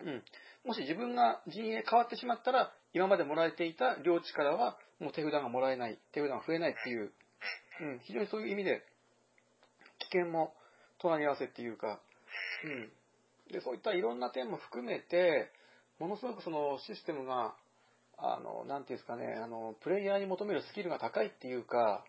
[0.00, 0.22] うん。
[0.64, 7.12] もし自分が陣営変わってしまったら、今までもらえていた領地からはもう手札がもらえない、手札が増えないっていう、
[7.80, 8.00] うん。
[8.04, 8.82] 非常にそういう意味で、
[10.10, 10.54] 危険も
[10.98, 12.00] 隣り合わせっていうか、
[12.64, 13.52] うん。
[13.52, 15.50] で、そういったいろんな点も含めて、
[15.98, 17.54] ものすごくそのシステムが、
[18.16, 22.04] あの、なんていうんですかね、あの、プレイヤーに求めるスキルが高いっていうか、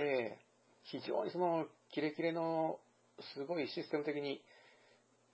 [0.00, 0.38] ええ
[0.84, 2.78] 非常にその、キレキレの、
[3.34, 4.42] すごいシステム的に、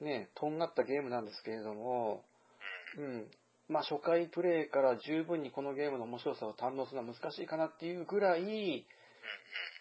[0.01, 2.25] ね、とんがったゲームなんですけれども、
[2.99, 3.31] うん。
[3.69, 8.87] まあ、初回プレイから十分にこのゲームの面白さを堪能するのは難しいかなっていうぐらい、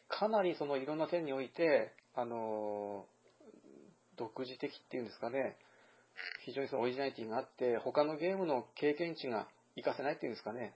[0.08, 3.06] かなりそのいろんな点において、あの
[4.18, 5.58] 独自的っていうんですかね、
[6.46, 10.74] 非常にそのオリジナリティがあって、他のゲームの経験値が活かせないっていうんですかね。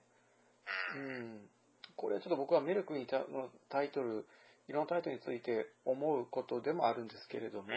[0.95, 1.49] うん。
[1.95, 4.25] これはちょっと僕はメルクにたのタイトル、
[4.67, 7.73] いろんなタイトルについて思うことでもあるんですけれども、うん。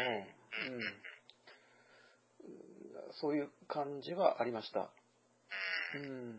[3.20, 4.90] そういう感じはありました。
[5.94, 6.30] うん。
[6.30, 6.36] は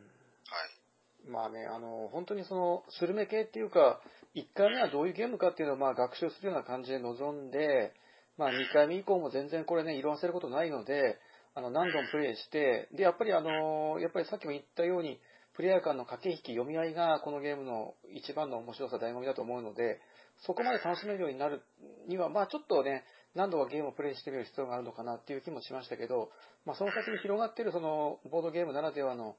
[1.28, 1.32] い。
[1.32, 4.02] まあね、あの、本当にその、スルメ系っていうか、
[4.36, 7.94] 1回目はどういうゲームかっていうのをまあ学習するような感じで臨んで、
[8.38, 11.20] まあ2回目以降も全然これね、色あせることないので、
[11.54, 15.20] あの、何度もプレイして、で、やっぱりあの、やっぱりさっきも言ったように、
[15.54, 20.00] プレイヤー間の駆け引き、読み合いがこのゲームの一番の面白さ、醍醐味だと思うので、
[20.46, 21.62] そこまで楽しめるようになる
[22.08, 23.04] には、まあちょっとね、
[23.36, 26.32] 何度かゲームをプレイしてみる必要があるのかなっていう気もしましたけど、
[26.66, 29.36] まあその先に広がってるその、ボードゲームならではの、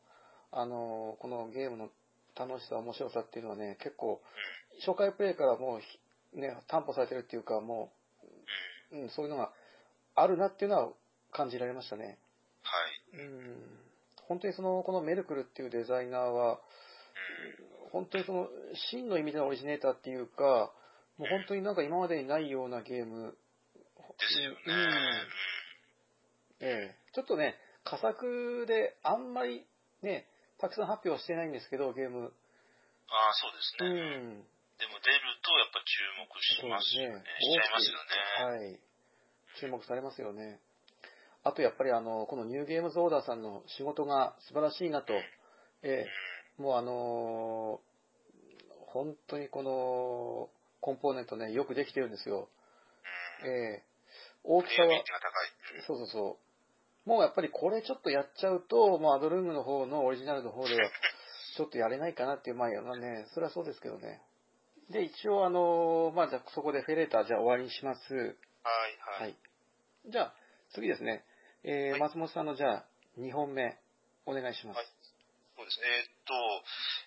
[0.50, 1.90] あの、このゲームの
[2.35, 4.20] 楽しさ、面白さっていうのはね、結構、
[4.85, 7.92] 初回プレイからもうひ、ね、担保されてるっていうか、も
[8.92, 9.52] う、うん、そういうのが
[10.14, 10.88] あるなっていうのは
[11.31, 12.18] 感じられましたね。
[12.62, 13.20] はい。
[13.20, 13.57] うん。
[14.28, 16.61] 本当にその、このメルクルっていうデザイナーは、
[17.90, 18.48] 本当にその、
[18.90, 20.72] 真の意味でのオリジネーターっていうか、
[21.18, 23.37] もう本当になんか今までにないようなゲーム。
[24.22, 24.56] ですよね。
[24.66, 25.28] うん
[26.64, 29.66] ええちょっとね、佳作であんまり
[30.02, 30.26] ね、
[30.58, 32.32] たくさん発表してないんですけど、ゲーム。
[33.08, 33.90] ああ、そうですうね。
[34.38, 34.42] ん。
[34.78, 37.24] でも出るとやっぱ注目しますよね。
[37.40, 38.62] しちゃいますよね。
[38.62, 38.80] はい。
[39.61, 40.61] 注目されますよね。
[41.44, 45.12] あとやっぱりあの、このニューゲームズオーダーさんの仕事が素晴らしいなと、
[45.82, 46.06] ええ
[46.62, 47.92] もうあのー
[48.92, 52.48] 本当にこのコンポーネントね、よくできてるんですよ。
[53.42, 53.48] うん。
[53.48, 53.82] ええ
[54.44, 55.05] 大きさは。
[55.87, 56.38] そうそうそ
[57.07, 57.09] う。
[57.09, 60.90] もうやっぱりこれちょっとやっちゃうと、もうアドルームの方のオリジナルの方では、
[61.57, 64.22] ちょっとやれないかなっていう、まあまあね、それはそうですけどね。
[64.90, 68.14] で、一応あのーまあじゃあそこでフェレーターじゃあ終わりにします。
[68.14, 69.12] はい、は。
[69.20, 69.37] はいい。
[70.11, 70.35] じゃあ、
[70.70, 71.24] 次ですね。
[71.64, 72.85] えーはい松本さんのじゃあ、
[73.18, 73.78] 2本目、
[74.26, 74.76] お願いします。
[74.76, 74.87] はい
[75.57, 75.87] そうですね。
[75.87, 76.35] えーっと、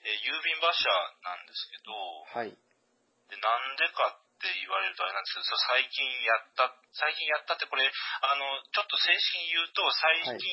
[0.05, 0.89] えー郵便馬車
[1.23, 2.49] なんですけど、はい。
[2.49, 10.49] でなんでかって言われるとあれなんですけど、そう最近やった、最近やったってこれ、あの、ちょっと正式に言うと、最近、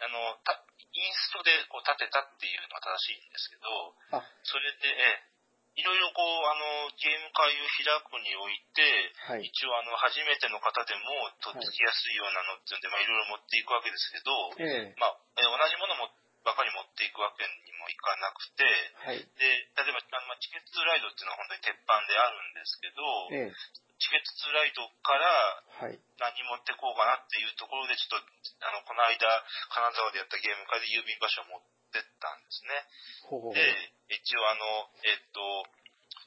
[0.00, 0.60] あの、た
[0.92, 5.32] インストでこう立てたっていうのが正しいんですけど、あ、それで、ええ
[5.72, 8.84] いろいろこう、あの、ゲーム会を開くにおいて、
[9.24, 9.48] はい。
[9.48, 14.94] 一応あの、初めての方でも、とっつきやすいようなのっていうんで、まあいろいろ持っていくわけですけど、ええ。
[15.00, 16.12] まあ、えー同じものも
[16.44, 18.66] ばかり持っていくわけにもいかなくて、
[19.06, 19.18] はい。
[19.18, 19.46] で、
[19.78, 25.94] 例えば、あのまあチケットライドっていうのは本当に鉄板であるんですけど、ええチケットライドからはい。
[25.94, 29.22] 何持ってこうかなっていうところで、ちょっと、あの、この間、
[29.70, 31.62] 金沢でやったゲーム会で郵便場所を持っ
[31.94, 32.82] てったんですね。
[33.30, 33.54] ほうほう。
[33.54, 33.62] で、
[34.10, 35.38] 一応あの、えっと、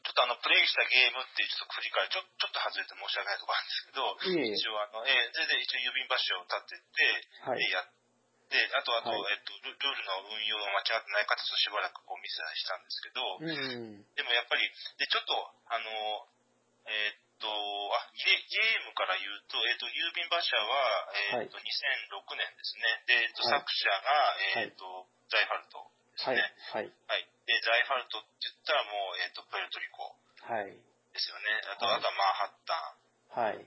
[0.08, 8.05] ちょっとあの、プレイしたゲームっていうちょっと繰り返し、ちょちょっと外れて申し訳ないところなんですけど、いえ一応あの、えー、一応郵便場所を立てて、はいで、やって、
[8.76, 14.06] あと、あと、はいえっとル、ルールの運用が間違ってないかちょっとしばらくこう見せしたんですけど、うん。
[14.16, 14.64] でもやっぱり、
[14.98, 15.34] で、ちょっと、
[15.68, 16.28] あの、
[16.88, 23.04] えーっと、あゲ、ゲームから言うと、えーっと、郵便馬車は、えーっと、2006年ですね。
[23.08, 26.38] で、えーっと、はい作者が、えーっと、ザイファルトですはい。
[26.38, 26.44] ね。
[26.72, 26.92] はい。
[27.10, 27.28] はい。
[27.46, 30.16] で、ザイファルトって言ったらもう、えーっと、プエルトリコ
[30.46, 30.72] はい。
[30.72, 31.48] ですよね。
[31.72, 33.36] あと、はいあとはマンハッタン。
[33.36, 33.58] はい。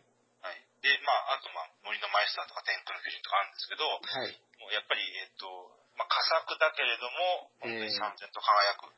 [0.40, 0.62] はい。
[0.80, 3.98] で、まあ、あと、まあ、森のマイスターとか天空の巨人とかあるんですけど、は
[4.30, 4.47] い。
[4.58, 5.46] もうやっぱり、えーっと、
[5.98, 8.90] まあ、佳作だけれども、本当に三千と輝く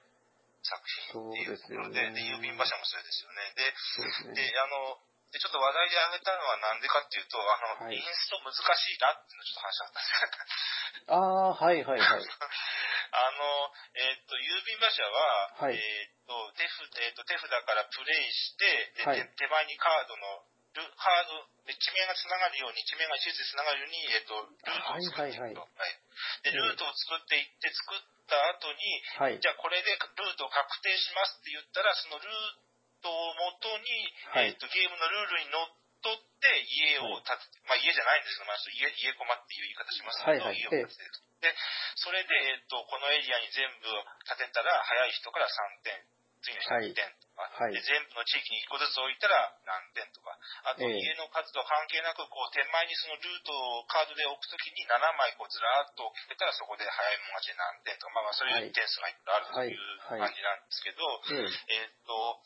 [0.61, 0.77] 作
[1.13, 3.53] 品っていうところで、で郵便馬車もそれですよね。
[3.57, 3.77] で、で
[4.13, 4.35] すね。
[4.37, 10.71] で、あの、で、ちょっと話題で挙げたのはなんでかっていうと、あの、はいインスト難しいなっていうのをちょっと話し合ったんです
[11.07, 12.21] ああ、はいはいはい。
[13.13, 25.59] あの、えっ、と、郵便馬車は、はいえっ、と、手札、えっ、と、手札からプレイして、で、はい手手前にカードの、ルカード、で地名が繋がるように、地名が一列で繋がるように、えっ、と、ルートを作っていくと。
[25.59, 25.99] はいはいはい。
[26.43, 28.79] で、ルートを作っていって、作った後に、
[29.19, 29.41] はい。
[29.41, 29.49] じ。
[29.49, 34.55] ゃあこれでルートを確定しますって言ったら、そのルートをもとに、はい。
[34.55, 40.57] えっ、と、ゲームのルールにのっとって家を建てて、まあ家じゃないんですけど、まあ家、家駒っていう言い方しますけど、はいはい。
[40.57, 41.05] 家を建てて。
[41.05, 41.31] いくと。
[41.41, 41.55] で、
[41.97, 43.89] それで、えっ、と、このエリアに全部
[44.29, 46.05] 建てたら、早い人から3点、
[46.43, 47.73] 次の人2点とか、はい。
[47.73, 51.01] で全部の地域に1個ずつ置いたら何点とか、あとええ。
[51.01, 58.69] 家の数と関係なく、こう、手前にそのルートをカードで置くときに7枚こうずらーっと置けたら、そこで早いもん勝ちで何点とか、まあまあそうい。
[58.69, 60.21] う点数がいっぱいあるというはい。
[60.21, 60.33] はい。
[60.33, 61.01] 感じなんですけど、
[61.33, 61.85] ええ。
[61.85, 62.41] えーっと、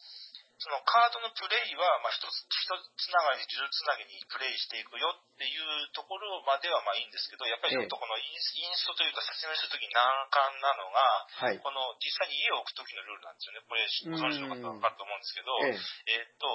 [0.58, 11.58] そのカードのプレイは、まあ、一つ、一つつながり、数珠つなぎにプレイしていくよっていうところまではまあいいんですけど、やっぱりちょっとこのインストというか説明するときに難関なのが、はい。
[11.58, 13.66] この実際に家を置くときのルールなんですよね。
[13.66, 13.82] これ、
[14.14, 16.46] ご存知の方は分かると思うんですけど、えええーっと、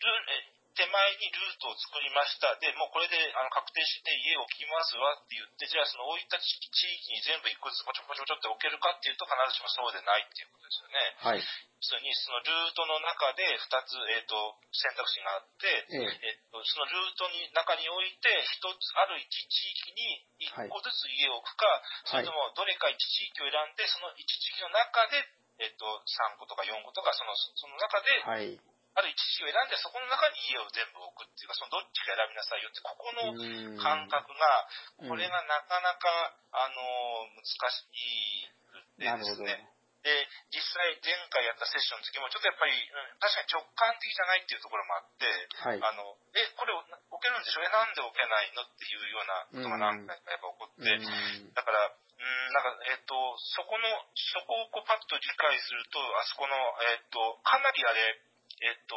[0.00, 0.90] ルールえ手前
[1.22, 2.50] にルートを作りました。
[2.58, 10.98] で、もうこれであの確定して家を置きますわって言って、じゃあその置いた地域に全部一個ずつポチョポチョポチョって置けるかっていうと必ずしもそうでないっていうことですよね。
[11.22, 11.38] はい。
[11.38, 11.46] 要
[11.78, 21.70] するにそのルートの中で2つ、えー、と選択肢があって、えええっとそのルートに中に置いて1つある1地域に1個ずつ家を置くか、
[22.10, 25.22] それともどれか1地域を選んでその1地域の中で、
[25.60, 28.73] えっと3個とか4個とかそのその中ではい。
[28.94, 33.78] ある一地域を選んでそこの中に家を全部置くっていうかそのどっちか選びなさいよってここのうん。
[33.78, 34.68] 感覚が
[35.10, 38.54] これがなかなか、あの難しい
[39.02, 39.66] ですね。
[40.04, 40.12] で、
[40.52, 45.24] 実際前回やったセッションの時も、ちょっとやっぱり、うん確かに直感的じゃないっていうところもあって、
[45.64, 45.80] はい。
[45.80, 46.04] あの、
[46.36, 46.84] え、これ置
[47.24, 47.64] けるんでしょ？
[47.64, 51.54] え、なんで置けないのっていうようなことが何回かやっぱ起こって、うん。
[51.56, 53.16] だから、うん、なんか、えっ、と、
[53.56, 56.52] そこの、そこをこうパッと理解すると、あそこの、
[56.84, 58.20] えっ、と、かなりあれ、
[58.62, 58.94] えっ、と、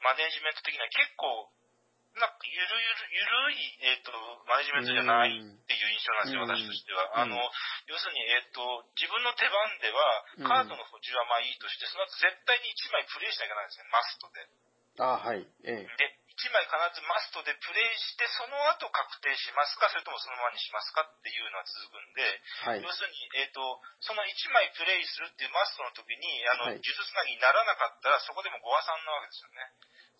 [0.00, 1.52] マネジメント的には結構、
[2.18, 4.10] なんか、ゆるゆる、ゆるい、えっ、と、
[4.48, 7.06] マネジメントじゃないっていう印象なんですよ、うん私としては。
[7.24, 7.38] うんあの、
[7.86, 8.60] 要するに、えっ、と、
[8.98, 14.48] 自分の手番では、うんカードの補充はまあいいとして、その後絶対に1枚プレイしなきゃならないんですね、マストで。
[15.00, 15.46] あはい。
[15.64, 15.86] ええ。
[15.86, 22.24] で、1枚必ずマストでプレイして、その後確定しますか、それともそのままにしますかっていうのが続くんで、
[22.64, 22.82] はい。
[22.82, 23.60] 要するに、えっ、と、
[24.00, 29.68] その1枚プレイするっていうマストの時に、あの、はい呪術つなぎにならなかったら、そこでもご破算なわけですよね。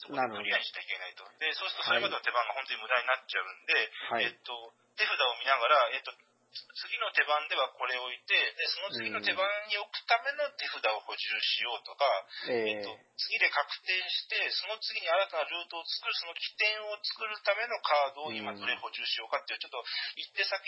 [0.01, 1.25] そこでクリアにしなきゃいけないと。
[1.39, 4.53] で、そうするとそれまでの手番が本当に無駄になっちゃうんで、はいえっ、と、
[4.97, 6.13] 手札を見ながら、えっ、と、
[6.51, 12.03] 次の手番ではこれを置いて、で、その次の手番に置くための手札を補充しようとか、
[12.51, 19.85] えっ、と、次で確定して、その次に新たなルートを作る、その起点を作るためのカードを今どれ補充しようかっていう、ちょっと
[20.19, 20.59] 一手先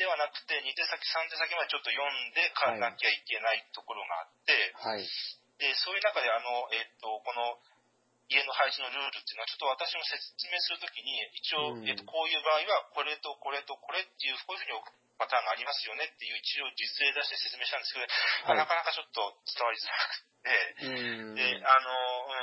[0.00, 5.06] ではなくて、2手先、3手先までちょっと読んで買わなきゃいけないところがあって、はい、
[5.60, 7.60] で、そういう中で、あの、えっ、と、この、
[8.30, 18.08] 家の配置のルールっていうのは、ちょっと私も説明するときに、一応、えっと、こういう場合は、これとこれとこれっていう、こういうふうに置くパターンがありますよねっていう、一応実例出して説明したんですけど、
[18.48, 21.92] はい、なかなかちょっと伝わりづらくて、で、あの、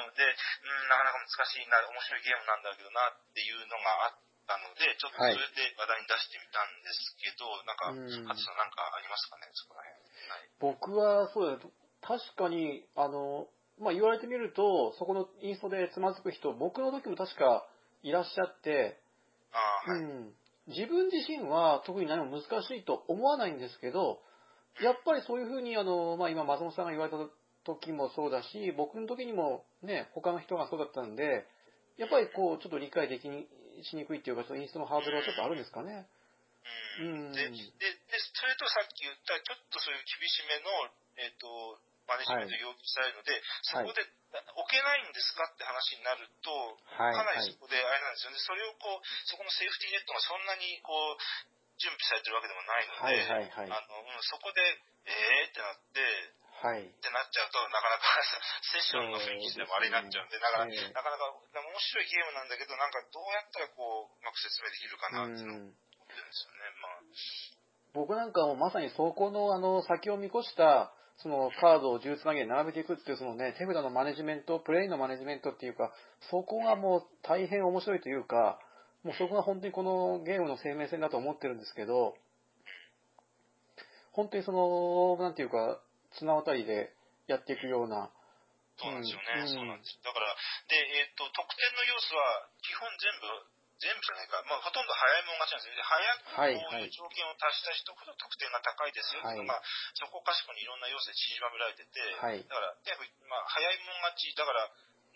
[0.06, 9.98] うん、で、うん、なかなか難しいな、面白いゲームなんだけどなっていうのがあったので、ちょっとそれで話題に出してみたんですけど、はい、なんか、ハツさんなんかありますかね、そこら辺。
[10.30, 11.58] はい、僕は、そうだ、
[12.06, 13.50] 確かに、あの、
[13.82, 17.66] まあ、言われてみると、そこのインストでつまずく人、僕の時も確か
[18.02, 19.02] いらっしゃって、
[19.52, 20.34] はい、うん、
[20.68, 24.20] 自分自身は特に何も難しいと思わないんですけど、
[24.82, 27.18] やっぱりそういうふうに、あの、まあ、今、松本さんが言われた
[27.66, 31.48] 時もそうだし、僕の時にもね、他の人がそうだったんで、
[31.98, 33.48] やっぱりこう、ちょっと理解できに
[33.84, 36.06] しにくいっていうか、そのインストのハードルはちょっとあるんですかね。
[37.00, 37.32] うん。
[37.32, 37.58] で、で、で
[38.34, 40.70] それとさっき言った、ちょっとそういう厳しめの、
[41.18, 46.52] えっ、ー、と、マネジメント要求されるので、はい、そこで置けないんですかって話になると、
[46.96, 48.40] はい、かなりそこであれなんですよね。
[48.40, 51.20] それをこう、そこのセーフティーネットがそんなにこう、
[51.78, 54.62] 準備されてるわけでもないので、はいはいはい、あの、うん、そこで、
[55.08, 56.02] えーってなって、
[56.58, 58.18] はい、ってなっちゃうと、なかなか
[58.74, 66.66] セッションの雰囲気でもあれになっちゃうんで、だから、なかなか面白いゲームなんだけど、なんかどうやったらこう、うまく説明できるかなって思ってるんですよね。
[66.82, 67.58] まあ。
[67.94, 75.92] 僕なんかもまさにそこのあの先を見越したそのカードを呪術投げに並べていくっていうそのね、手札のマネジメント、プレイのマネジメントっていうか、
[76.30, 78.60] そこがもう大変面白いというか、
[79.04, 82.14] もうそこが本当にこのゲームの生命線だと思ってるんですけど、
[84.12, 85.82] 本当にその、なんていうか、
[86.18, 86.94] 綱渡りで
[87.28, 88.10] やっていくような、
[88.78, 89.98] そうなんですよね、うん、そうなんです。
[90.06, 90.26] だから、
[90.70, 95.86] で、えっ、ー、と、得点の要素は基本全部全部じゃないか、まあ、ほとんど早いもん勝ちなんですよ。
[95.86, 99.62] 早くこういう条件を達した人ほど得点が高いですよ、はい、まあ、
[99.94, 102.74] そこかしこにいろんな要素で散りばめられてて、はい、だから、
[103.30, 104.66] まあ、早いもん勝ち、だから、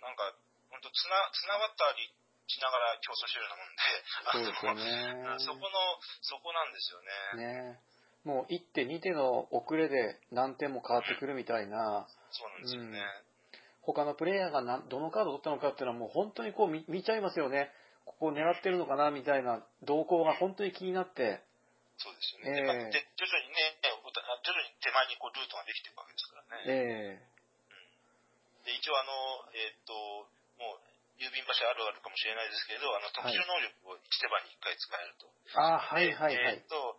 [0.05, 0.29] なんか、
[0.69, 2.13] 本当綱、綱渡り
[2.45, 3.89] しながら競争してるようなもんで、
[4.29, 5.41] そうですよね。
[5.41, 5.77] そこの、
[6.21, 7.73] そこなんですよね。
[7.73, 7.81] ね
[8.23, 12.05] もう1手、2手の遅れで何点も変わってくるみたいな。
[12.29, 12.99] そうなんですよね。
[13.25, 13.31] うん
[13.83, 17.71] 他のプレイヤーがどのカードを取ったのかっていうのはもう本当にこう見ちゃいますよね。
[18.21, 21.41] を狙ってるのかなみたいな動向が本当に気になって、
[21.97, 22.57] そうですよね。
[22.57, 26.65] えー、で徐々にね、徐々に手前にこうルートができていくわけですからね。
[26.65, 27.29] えー、
[28.57, 29.13] うん、で一応あの、
[29.53, 29.93] えっ、ー、と、
[30.57, 35.29] もう、郵便場所あるあるかもしれないですけど、あの特殊能力を1手番に1回使えると。
[35.61, 36.57] あはいはいはい。
[36.57, 36.97] えっ、と、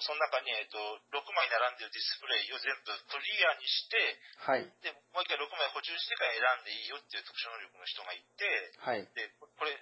[0.00, 0.78] その中に、えっ、ー、と、
[1.12, 3.96] 6枚並んでるディスプレイを全部クリアにして、
[4.42, 4.66] はい。
[4.82, 8.46] で、もう一回6枚補充してから選んでいいよっていう特殊能力の人がいて、
[8.80, 9.04] はい。
[9.14, 9.74] で、これ、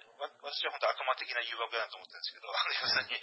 [0.43, 3.17] 私は本当悪魔的な誘惑だと思ってるんですけど、あの、要するに、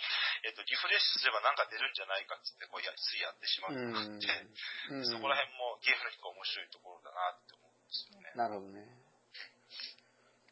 [0.46, 4.30] えっ、と、リフレッシュすればなんか出るんじゃないかっつって、こうや、ついやってしまうって、
[5.06, 8.32] そこら辺もゲームの結構面白いところだなって思うんですよね。
[8.34, 9.10] なるほどね。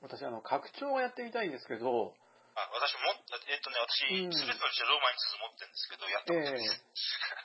[0.01, 2.15] 私、あの、拡張はやってみたいんですけど、
[2.59, 3.15] あ私も、
[3.47, 6.83] えっとね、私、すべてのジェローマイン2持ってるんですけど、やったことないです。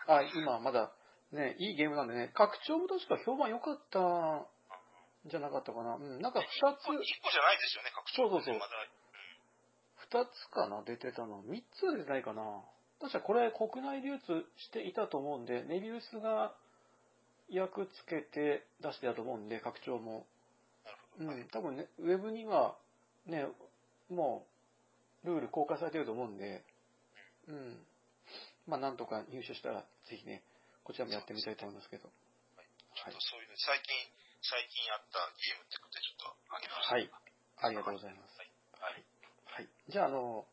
[0.10, 0.89] えー、あ、今まだ、
[1.32, 4.45] ね、いいゲームなんでね、拡張も確か評判良かったん
[5.30, 5.95] じゃなかったかな。
[5.95, 6.89] うん、なんか二つ。
[6.89, 8.62] 1個じゃないですよね、拡張、そうそうそう。
[10.10, 11.41] 二、つかな、出てたの。
[11.45, 12.65] 三つは出てないかな。
[12.99, 16.56] 確かこれ国内流通していたと思うんで、ネビウスが
[17.49, 20.26] 役つけて出してたと思うんで、拡張も。
[21.19, 22.76] うん、多分ね、ウェブには、
[23.26, 23.45] ね、
[24.10, 24.53] もう、
[25.23, 26.63] ルール公開されてると思うんで、
[27.47, 27.79] うん。
[28.67, 30.43] まあ、なんとか入手したら、ぜひね、
[30.83, 32.07] こちらもやってみたいと思いますけど。
[32.07, 32.12] は
[32.63, 32.67] い。
[32.95, 33.95] ちょっとそういうね、最近、
[34.43, 36.95] 最近やったゲームってことでちょっとあげました。
[36.95, 37.12] はい。
[37.63, 38.38] ありがとうございます。
[38.39, 39.05] はい。
[39.45, 39.69] はい。
[39.88, 40.45] じゃあ、あの、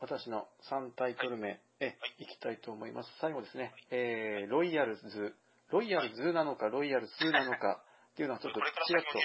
[0.00, 3.10] 私の3タイトル名、はい、え、はい、いきたいと思います。
[3.20, 5.34] 最後ですね、はい、えー、ロイヤルズ、
[5.70, 7.82] ロイヤルズなのか、ロイヤルスなのか、
[8.12, 9.18] っていうのはちょっとちらっと、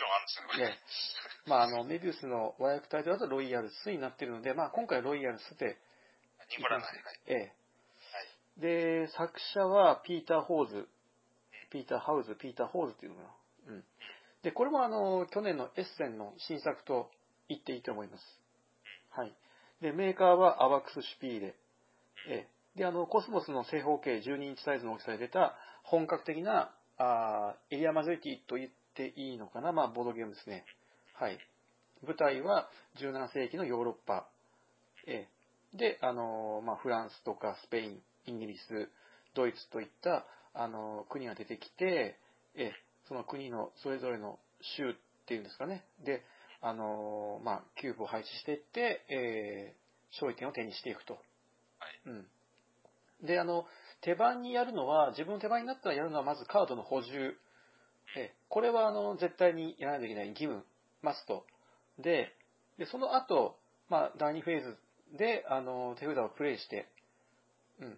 [0.59, 0.75] ね、
[1.45, 5.77] まあ、あの、メビウスの和訳タイトルだとロイヤルスになっているので、まあ、今回ロイヤルスで、
[7.27, 7.51] え
[8.57, 9.05] え。
[9.05, 10.87] で、作者はピーター・ホーズ、
[11.71, 13.73] ピーター・ハウズ、ピーター・ホーズっていうのかな。
[13.73, 13.83] うん。
[14.43, 17.09] で、これもあの、去年のエッセンの新作と
[17.47, 18.23] 言っていいと思います。
[19.11, 19.33] はい。
[19.81, 21.55] で、メーカーはアバクス・シュピーレ。
[22.27, 22.79] ええ。
[22.79, 29.71] で、あの、コスモスの正方形12インチサイズの大きさで出た本格的なあエリアマジョリティと言っていいのかな。
[29.71, 30.65] まあ、ボードゲームですね。
[31.21, 31.37] はい。
[32.03, 32.67] 舞台は
[32.99, 34.27] 17世紀のヨーロッパ。
[35.05, 35.27] え
[35.71, 38.89] で、あの、まあ、フランスとかスペイン、イギリス、
[39.35, 42.17] ドイツといったあの国が出てきて、
[42.55, 42.71] え
[43.07, 44.39] その国のそれぞれの
[44.75, 44.93] 州っ
[45.27, 46.23] ていうんですかね、で、
[46.59, 51.13] あのまあ、キューブを配置していって、えー、勝利点を手にしていくと。
[51.13, 51.21] はい。
[52.07, 53.27] うん。
[53.27, 53.67] で、あの、
[54.01, 57.37] 手番にやるのは、自分の手番になったらやるのはまずカードの補充。
[58.17, 60.65] えこれはあの絶対にやらないといけない義務、
[61.01, 61.45] マスト。
[61.99, 62.31] で、
[62.77, 63.57] でその後、
[63.89, 64.77] まあ、第2フェーズ
[65.17, 66.87] であの手札をプレイして、
[67.79, 67.97] うん。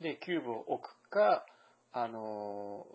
[0.00, 1.46] で、キューブを置くか、
[1.92, 2.86] あの、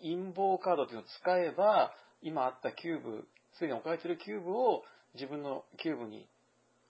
[0.00, 1.92] 陰謀カードっていうのを使えば、
[2.22, 4.82] 今あったキューブ、すでに置かれているキューブを
[5.14, 6.26] 自分のキューブに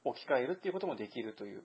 [0.04, 1.62] 置き換えるっていうこともできるという。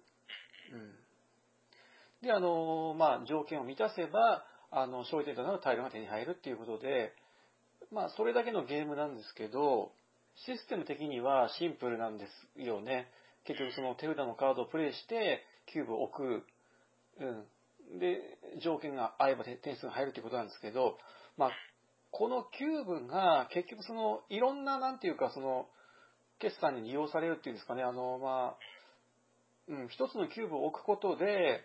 [0.73, 2.27] うん。
[2.27, 7.13] で、あの、まあ、条件を満たせば、あの、勝利点となるタイルが手に入るっていうことで、
[7.91, 9.91] まあ、それだけのゲームなんですけど、
[10.45, 13.07] システム的にはシンプルなんですよね。
[13.45, 16.43] 結局その手札のカードをプレイして、キューブを置く。
[17.19, 17.99] うん。
[17.99, 18.19] で、
[18.61, 20.97] 条件が合えば点数が入るということなんですけど、
[21.37, 21.51] まあ、
[22.11, 25.67] このキューブが結局その、いろんな、なんていうか、その、
[26.39, 28.57] 決算に利用されるっていうんですかね、あの、まあ、
[29.67, 31.63] うん、一つのキューブを置くことで、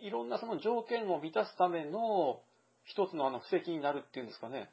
[0.00, 2.40] いろんなその条件を満たすための
[2.84, 4.70] 一つのあの布石になるっていうんですかね。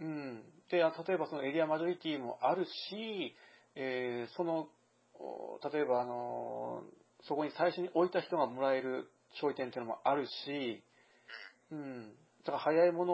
[0.00, 0.42] うん。
[0.70, 0.84] で、例
[1.14, 3.34] えばそのエリアマジョリティもあるし、
[3.74, 4.68] えー、その、
[5.72, 6.82] 例えばあの、
[7.28, 10.82] そこに最初に置いた人がもらえる勝利点っていうのもあるし、
[11.70, 12.12] うん。
[12.44, 13.04] だから早いも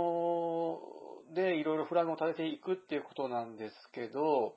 [1.28, 4.54] のでいろいろフラグを立てていくっていうことなんですけど、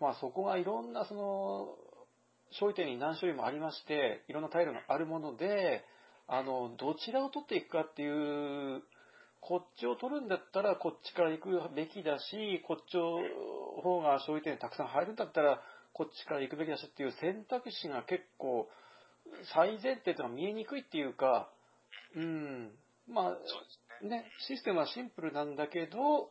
[0.00, 1.76] まあそこがいろんなその、
[2.52, 5.84] 勝利点に何種類もありまして、いろんなタイルがあるもので、
[6.26, 8.82] あの、どちらを取っていくかっていう、
[9.40, 13.22] こっちを取るんだったらこっちから行くべきだし、こっちの
[13.82, 15.60] 方が勝利点たくさん入るんだったら
[15.92, 18.68] こっちから行くべきだしっていう選択肢が結構
[19.54, 21.48] 最前提っていう見えにくいっていうか、
[22.16, 22.70] うん、
[23.08, 23.36] ま
[24.02, 26.30] あ、ね、システムはシンプルなんだけど、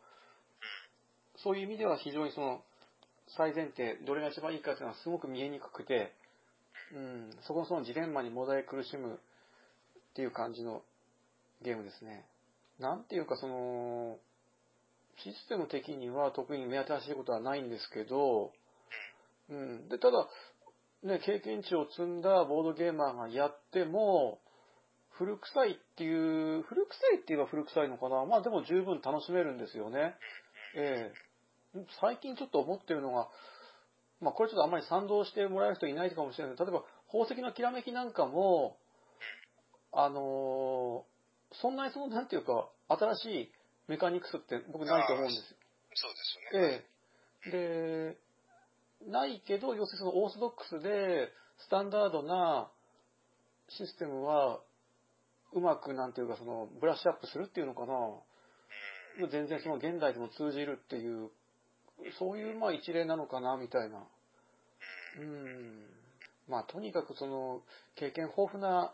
[1.37, 2.61] そういう意味では非常にその、
[3.37, 6.13] 最前提、どれが一番いいかっていうのはすごく見えにくくて、
[6.93, 9.17] うん、そこのそのジレンマにもだえ苦しむっ
[10.15, 10.81] ていう感じの
[11.61, 12.25] ゲームですね。
[12.79, 14.17] なんていうかその、
[15.23, 18.51] システム的には特に目新しいことはないんですけど、
[19.49, 19.89] うん。
[19.89, 20.27] で、ただ、
[21.03, 24.39] ね、経験値を積んだボードゲーマーがやっても、
[25.11, 28.25] 古臭いっていう、古臭いって言えば古臭いのかな。
[28.25, 30.15] まあでも十分楽しめるんですよね。
[30.75, 33.27] ええ最近ちょっと思ってるのが、
[34.21, 38.77] まあこれちょっとあんまり賛同してもらえる人いないかもしれないけど、例えば宝石のきらめきなんかも、
[39.91, 40.21] あのー、
[41.53, 43.51] そんなにその、なんていうか、新しい
[43.87, 45.57] メカニクスって僕ないと思うんですよ。
[45.95, 46.85] そうですよね。
[47.45, 48.19] ええ
[49.05, 52.69] で、ないけど、要するにそのオーソドックスで、スタンダードな
[53.69, 54.61] システムは、
[55.53, 57.95] うまく、なんていうか、その、ブラッシュアップするっていうのかな。
[59.31, 61.31] 全然その現代でも通じるっていう
[62.17, 64.03] そういうまあ一例なのかな、みたいな。
[65.19, 65.85] うん。
[66.47, 67.61] まあとにかくその
[67.95, 68.93] 経験豊富な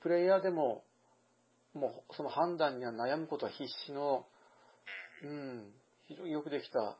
[0.00, 0.84] プレイヤーでも、
[1.74, 4.26] もうその判断には悩むことは必死の、
[5.22, 5.72] うん、
[6.06, 6.96] 非常によくできた。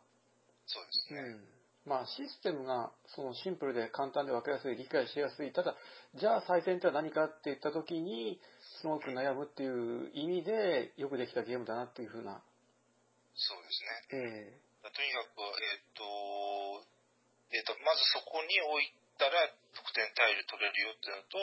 [0.66, 1.20] そうですね。
[1.20, 1.54] うん
[1.86, 5.52] まあ、システムがそのシンプルで簡単で分かりやすい、理解しやすい。
[5.52, 5.76] ただ、
[6.16, 8.40] じゃあ最先手は何かって言った時に、
[8.80, 12.40] すごく悩むっていう意味で、よくできたゲームだなっていうふうな。
[13.36, 14.16] そうですね。
[14.16, 16.04] ええとにかく、えっ、ー、と、
[17.52, 21.38] えっ、ー、と、まずそこに置いたら得点タイル取れるよっていうのと、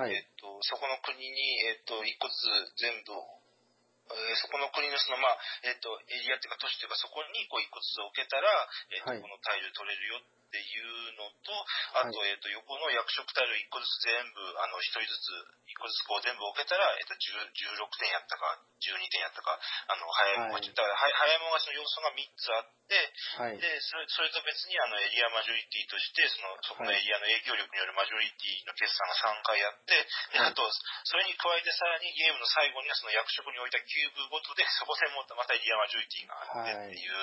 [0.00, 1.36] はい、えっ、と、そこの国に、
[1.68, 2.36] えっ、と、一個ず
[2.76, 8.48] つ全部、えー、そこの国のその、まあ、えっ、と、エリアっていうか都市っていうかそこにこう一個ずつ置けたら、
[8.92, 11.52] えっ、と、はい、このタイル取れるよっていうのと、
[11.98, 15.34] あと、えっ、と、横の役職タイル1個ずつ全部、あの、1人ずつ、
[15.66, 19.56] 1個ずつこう全部置けたら、えっ、と、16点やったか、12点やったか、
[19.88, 22.94] あの、早いもが、はい、だから早いもがその要素が3つあって、
[23.40, 29.96] はい、でそれ、それと別にあの、エリアマジョリティとして、その、そこのエリアの影響力によるマジョリティの決算が3回やって、
[30.36, 30.60] で、あと、
[31.08, 37.16] それに加えてさらにゲームの最後にはその役職に置いたキューブごとで、そこ専門またエリアマジョリティがあってっていう、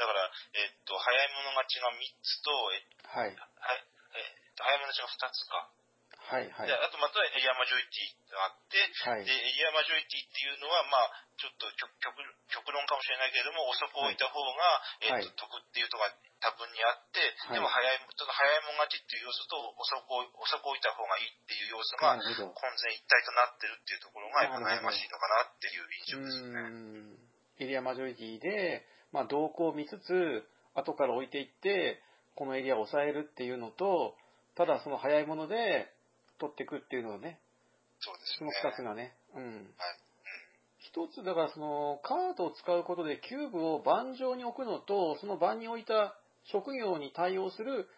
[0.00, 3.28] だから、えっと、早い者勝ちが3つと、はい。
[3.28, 3.36] はい。
[3.36, 5.68] えっと、早めのうちが2つか。
[6.32, 6.70] はいはい。
[6.70, 11.90] で、あとまたエリアマジョリティがあって、はい、で、エリアマジョリティっていうのは、まあ、ちょっと極
[12.48, 16.08] 極論かもしれないけれども、遅く置いた方が、はい、えっ、と、得っていうとが
[16.40, 17.20] 多分にあって、
[17.50, 27.32] はい、でも早い、ちょっと早いもん勝ちっていう要素と遅く遅く置いた方がいいっていう要素が混然一体となってるっていうところがやっぱ悩ましいのかなっていう印象ですよね。
[27.60, 32.00] エリアマジョリティで、まあ、動向を見つつ、後から置いていって、
[32.34, 34.14] このエリアを抑えるっていうのと、
[34.54, 35.92] ただその早いもので
[36.38, 37.38] 取っていくっていうのをね、
[38.00, 38.70] そうですそのよね。
[38.70, 39.54] 二つがね、うん。
[39.54, 39.64] はい。
[40.78, 46.16] 一つ、だからその、カードを使うことでキューブを盤上に置くのと、その盤に置いた
[46.50, 47.88] 職業に対応する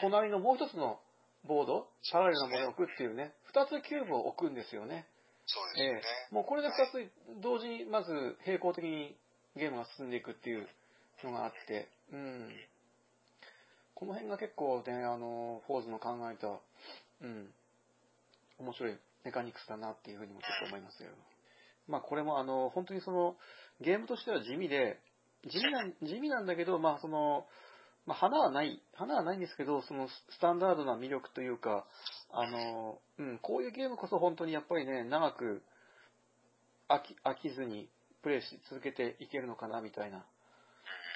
[0.00, 1.00] 隣のもう一つの
[1.44, 5.06] ボード、パラレルなものを置くっていうね、二つキューブを置くんですよね。
[5.46, 6.02] そうですね。
[6.30, 9.16] えもうこれで二つ同時にまず並行的に
[9.56, 10.68] ゲームが進んでいくっていう
[11.24, 12.54] のがあって、うん。
[14.02, 17.46] この辺が結構ね、あの、フォーズの考えた、うん、
[18.58, 21.10] 面白いメカニクスだなっていうふうにもちょっと思いますけど。
[21.86, 23.36] まあこれもあの、本当にその、
[23.80, 24.98] ゲームとしては地味で、
[25.46, 27.46] 地味なん、地味なんだけど、まあその、
[28.04, 31.86] まあ花はない、花はないんですけど、そのスタンダードな魅力というか、
[32.32, 35.62] あの、うん、こういうゲームこそ本当にやっぱりね、長く
[36.88, 37.88] 飽き飽きずに
[38.20, 40.26] プレイし続けていけるのかなみたいな、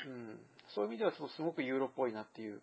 [0.06, 0.38] うん、
[0.72, 2.62] そういう意味ではすごくユーロっぽいなっていう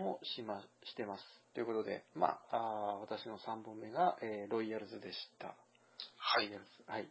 [0.00, 1.24] もしま、してます。
[1.54, 5.48] ということで、まあ、あー私の3本目が、えーロイヤルズでした。
[5.48, 6.46] はい。
[6.46, 6.70] ロイヤルズ。
[6.86, 7.08] はい。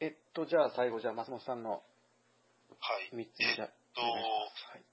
[0.00, 1.78] えっと、じゃあ最後、じゃあ松本さんのは
[3.00, 3.14] い。
[3.14, 4.84] 3つ目じゃあ、とお願い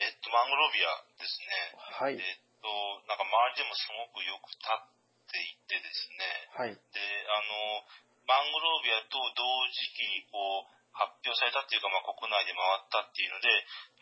[0.00, 1.76] えっと、マングロービアですね。
[2.00, 2.16] はい。
[2.16, 2.24] はい。
[2.24, 2.68] えっと、
[3.04, 4.80] なんか周りでもすごくよく立っ
[5.28, 6.24] ていてですね。
[6.56, 6.72] はい。
[6.72, 7.84] で、あの、
[8.24, 9.44] マングロービアと同
[9.76, 13.48] 時期にこう、発表されたっていうか、まあ、国内で回ったっていうので、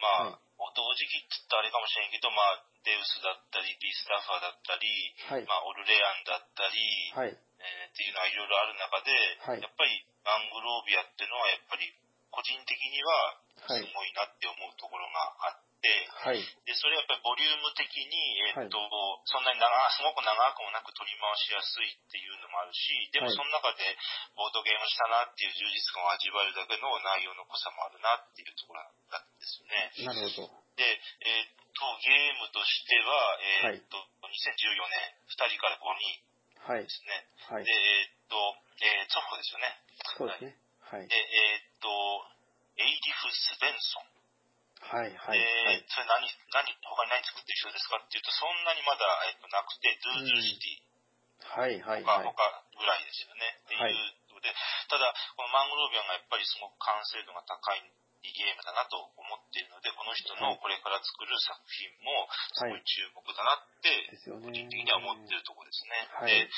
[0.01, 4.87] まあ、はい同時期って言ったらあれかもしれんけど、まあ、デウスだったり、ビースタッファーだったり、
[5.31, 5.47] はい。
[5.47, 6.79] まあ、オルレアンだったり、
[7.15, 7.35] はい。
[7.35, 9.11] えーっていうのがいろいろある中で、
[9.43, 9.91] はいやっぱり
[10.23, 11.91] マングロービアっていうのはやっぱり
[12.31, 15.91] 個人的にははいすごいなって思うところがあって、
[16.25, 16.43] はい。
[16.67, 18.15] で、それはやっぱりボリューム的に、
[18.55, 23.87] えっと、はそんなに長、すごく長くもなく取り回しやすいっていうのもあるし、でもはいその中で
[24.35, 29.93] ボードゲームしたなっていう充実感を味わえるだけの内容の濃さもあるなっていうところなんですよね。
[30.07, 30.69] なるほど。
[30.79, 30.87] で、
[31.27, 36.29] えっと、ゲームとしては、えっと、2014年、2人から5人
[36.67, 36.91] はいで。
[36.91, 37.27] すね。
[37.49, 37.71] はいで、。
[37.71, 38.37] えっと、
[38.83, 39.79] えー、ツォッホですよね。
[40.19, 40.57] そうですね。
[40.85, 41.17] はいで、。
[41.17, 41.89] えっと、
[42.79, 44.19] エイリフ・スベンソン。
[44.79, 45.11] はい。
[45.11, 45.39] はい。
[45.39, 45.85] ではい。
[45.89, 46.23] それ何、
[46.55, 50.89] 何、他に何作ってる人ですかっていうと、そんなにまだ、えっと、なくて、ドゥードゥルシティ
[51.59, 51.81] はい。
[51.83, 52.03] はい。
[52.03, 52.25] とか、はい。
[52.25, 52.35] 他
[52.79, 53.63] ぐらいですよね。
[53.63, 54.55] ってはいいうので、
[54.87, 57.83] ただ、このマングローヴィアがやっぱりすごく完成度が高い
[58.23, 63.91] ゲームだなと思っているので、この人のこれから作る作品もすごい注目だなって。
[64.43, 66.07] 個人的には思ってるところですね。
[66.23, 66.51] はいで、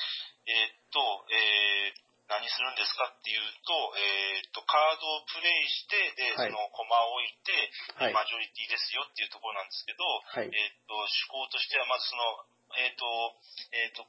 [0.48, 1.00] えーっと、
[1.32, 7.52] えー何するんですかっていうと、えーっと、カードをプレイして、で、はいそのコマを置いて、
[7.98, 8.14] はい。
[8.14, 10.46] マジョリティですよっていうところなんですけど、はい。
[10.46, 12.46] えーっと、趣向としては、まずその、
[12.78, 13.02] えーっと、
[13.74, 14.06] えーっと、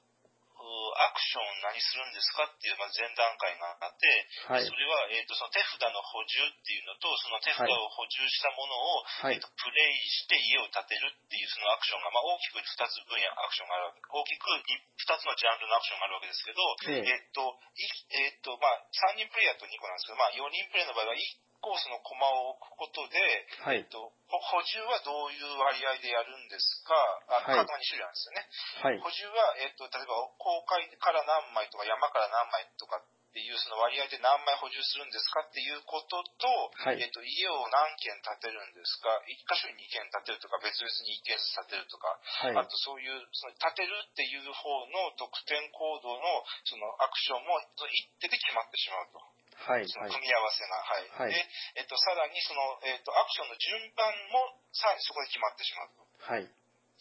[0.61, 4.05] アクションを何するんですかっていう、まず前段階があって、
[4.47, 4.75] はいそ。
[4.75, 9.49] れは、えーっと、その手札の補充っていうのと、その手札を補充したものを、はいえっと、。
[9.57, 17.41] プレイして家を建てるっていうそのアクションが、まあ、大きく2つ分野アクションがあるわけ、大きく2つのジャンルのアクションがあるわけですけど、えええっと、
[17.77, 18.81] いえっと、まあ、
[19.13, 23.21] 3人プレイヤーと2個なんですけど、まあ、4人プレイの場合は1個そのコマを置くことで、
[23.63, 23.85] はいえっ。
[23.85, 26.93] と、ほ補充はどういう割合でやるんですか、
[27.29, 28.49] あはいカードが2種類あるんですよね。
[28.81, 28.99] はい。
[28.99, 36.51] 補充は、えっと、例えば、公開から何枚とか山から何枚とかっていうその割合で何枚補充するんですかっていうことと、
[36.83, 42.59] はいえっと、家を何軒建てるんですか、1箇所に2軒建てるとか、別々に1軒ずつ建てるとか、はい。
[42.59, 47.55] あとそういう、その建てるっていう方の得点行動のそのアクションも
[47.87, 49.40] 一手で決まってしまうと。
[49.67, 49.85] はい。
[49.85, 50.75] 組み合わせが。
[50.81, 51.29] はい。
[51.29, 51.45] はいで、
[51.77, 56.07] えっと、さらにその、えっと、アクションの順番もさらにそこで決まってしまうと。
[56.25, 56.49] はい。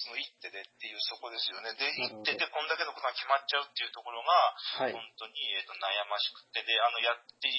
[0.01, 1.77] その一手でっていうそこですよね。
[1.77, 4.33] で、一手でこんだけのことが決まっちゃうっていうところが、
[4.81, 4.97] はい。
[4.97, 7.53] 本当に、えっと悩ましくて、で、あの、やって、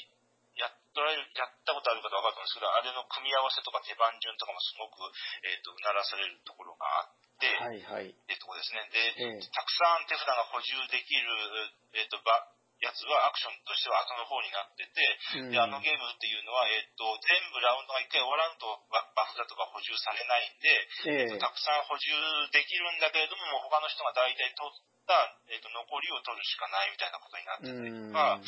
[0.58, 5.06] やっとられる、やったことある方は分かると思うんですけど、あれの組み合わせとか手番順とかもすごく、
[5.46, 7.82] えっと、鳴らされるところがあって、はい。
[7.86, 8.10] はい。
[8.10, 8.90] ってところですね。
[8.90, 11.30] で、ええたくさん手札が補充できる、
[11.94, 12.50] えっ、と、ば、
[12.82, 14.98] やつはアクションとしては後の方になってて、
[15.38, 15.54] うん。
[15.54, 21.40] で、あのゲームっていうのは、えっ、と、全部ラウンドが一回終わらんとババフだとか補充されないんで、ええ。
[21.40, 22.10] たくさん補充
[22.50, 24.91] できるんだけれども、もう他の人が大体取った、
[25.52, 28.12] えっ、と、残りを取るしかないみたいなことになってたりうん。
[28.12, 28.40] とか、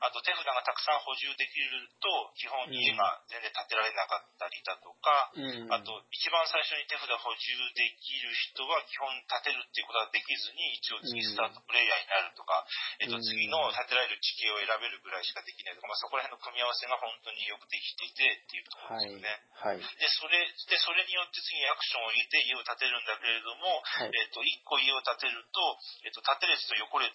[0.00, 5.72] あと手札がたくさん補充できると、基本家が全然建てられなかったりだとか、うん。
[5.72, 12.66] あと、一番最初に手札補充できる人は基本立てるっていうことができずに、一応次スタートプレイヤーになるとか、
[13.00, 19.38] えっと、うん次の立てられる地形を選べるぐらいしかできないとか、まあ、そこら辺の組み合わせが本当によくできていてっていうところはいですよね。。
[19.54, 19.78] はい。
[19.78, 24.10] で、それ、で、それによって次にアクションを入れて家を建てるんだけれども、はい。
[24.10, 25.60] えっと、一個家を建てると、
[26.04, 27.12] えっと、縦列と横列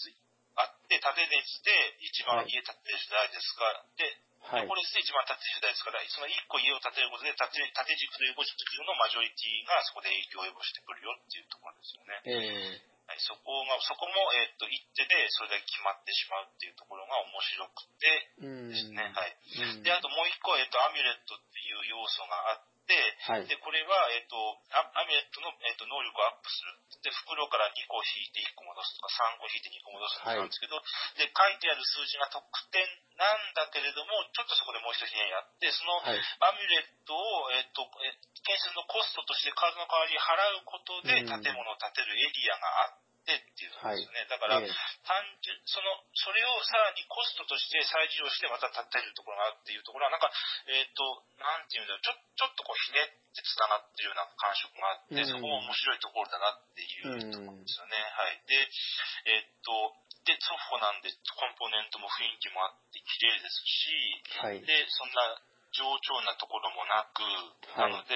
[0.55, 3.65] あって、縦列で一番はい家建てるじゃないですか。
[3.97, 4.05] で、
[4.45, 4.69] はい。
[4.69, 8.55] ですね、一番縦世代ですから、その1個家を建てることで縦、縦軸と横軸
[8.85, 12.21] のマジョリティがそこで影響を及ぼしてくるよっていうところですよね。
[12.29, 18.09] えはい、そこが、そこも、えっ、と、一手でそれだけ決まってしまうっていうところが面白くて。
[18.73, 19.13] ですね。
[19.13, 19.37] はい。
[19.77, 22.74] うんで、あともう一個は、えっ、と、アミュレットっていう要素があって、
[23.25, 23.49] はい。
[23.49, 24.37] で、これは、えっ、と、
[24.69, 26.77] アアミュレットの、えっと能力をアップする。
[27.01, 30.77] で、袋から2個引いて1個戻すとか、3個引いて2個戻すってなんですけど、
[31.17, 32.85] で、書いてある数字が得点
[33.17, 36.21] なんだけれども、ちょっとそこでもう一つひねりあって、その、はい。
[36.21, 38.13] アミュレットを、えっと、え
[38.45, 44.27] 建設のコストとして数の代わりに払うことでうん建物を建てるエリアがあってっていうことですよね。
[44.29, 44.69] だから、え
[45.01, 50.29] 単純、その、それをさらにコストとして再利用してまた建てるところがあるっていうところは、なんか、
[50.69, 51.01] えっ、と、
[51.41, 57.97] なんていうんだろう、ちょ、ちょっとこうひねって繋がってるような感触があって、うんそこも面白いところだなっていうところですよね。
[57.97, 58.41] はい。
[58.45, 58.61] で、
[59.25, 59.73] えっ、と、
[60.25, 64.61] で、ソフォなんで、コンポーネントも雰囲気もあって綺麗ですし、はい。
[64.61, 65.37] で、そんな
[65.73, 67.21] 冗長なところもなく、
[67.77, 68.15] はいなので、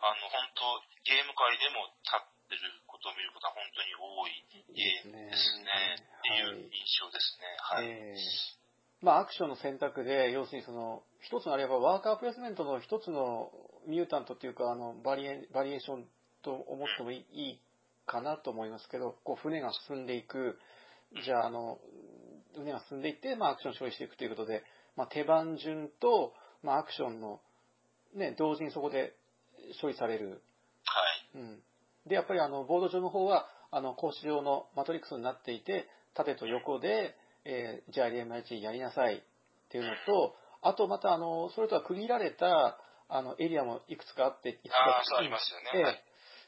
[0.00, 5.30] あの、本当ゲーム界でも立ってることを見ることは本当に多いですね。
[5.30, 7.46] っていう印象ですね。
[7.58, 7.86] はい。
[7.86, 8.60] ええ
[9.02, 13.50] まあ、アクションの選択で、要するにその、一つのあれば、ワーカープレスメントの一つの
[13.86, 16.04] ミュータントっていうか、あの、バリエ、バリエーション
[16.42, 17.60] と思ってもいい
[18.06, 20.58] かなと思いますけど、こう、船が進んでいく、
[21.24, 21.78] じゃあ、あの、
[22.54, 24.62] 船が進んでいって、まあ、アクションを処理していくということで、
[24.96, 27.40] まあ、手番順と、まあ、アクションの、
[28.14, 29.14] ね、同時にそこで
[29.80, 30.42] 処理される。
[30.84, 31.38] はい。
[31.38, 31.62] うん。
[32.10, 39.20] で、やっぱりあの、ボード上の方は、あの、格子状のマトリックスになっていて、縦と横で、えー、じゃあ LMIG やりなさいっ
[39.70, 45.70] ていうのと、あとまたあの、それとは区切られた、あの、エリアもいくつかあって、いくつかありますよね。
[45.74, 46.04] ええはい。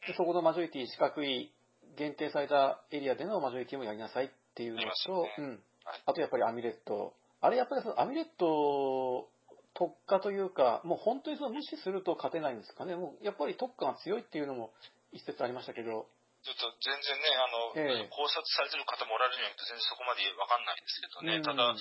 [0.08, 1.52] でそこのマジョリティ四角い
[1.96, 5.48] 限定されたエリアでのマジョリティもやりなさいっていうのと、よねうん。
[5.50, 5.58] はい
[6.06, 7.14] あとやっぱりアミレット。
[7.40, 9.28] あれやっぱりそのアミレット
[9.74, 12.94] 特化というか、もう本当にその無視すると勝てないんですかね。
[12.94, 14.70] もうやっぱり特化が強いっていうのも
[15.12, 16.08] 一説ありましたけど、
[16.42, 21.38] ちょっと全然ね、あの、ええ考察されてる方もおられるように全然そこまでわかんないですけどね。
[21.38, 21.72] うんただ、ア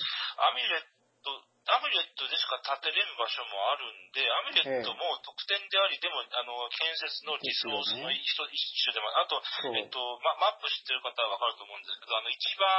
[0.54, 0.86] ミュレッ
[1.26, 1.34] ト、
[1.66, 9.42] アミュレットでしか建てれる場所もあるんで、アミュレットも特典であり、でも、あの、建設のリソースの一緒一緒でも、あと。
[9.74, 12.70] えっと、ま、マップ知ってる方はわかると思うんですけど、あの、一番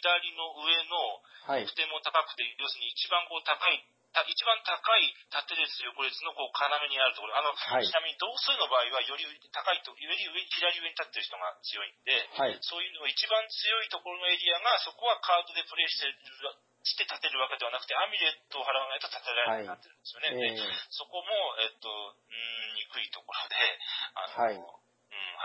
[0.00, 1.20] 左の上の
[1.52, 1.76] はい得。
[1.76, 12.56] 点も高くて、要するに一番こう高い、た一番高い縦列横列のこう要にあるところ、あの、はいちなみに同数の場合はより高いと、より上、左上に立ってる人が強いんで、はい。
[12.64, 16.16] そういうのが一番強いところのエリアが、そこはカードでプレイしてる、
[16.86, 20.32] して立てるわけではなくて、アミュレットを払わないと立てられなくなってるんですよね。
[20.32, 20.64] えで
[20.94, 21.28] そこも、
[21.60, 23.58] えっと、うーん、憎いところで、
[24.16, 24.72] あの、はいうん、は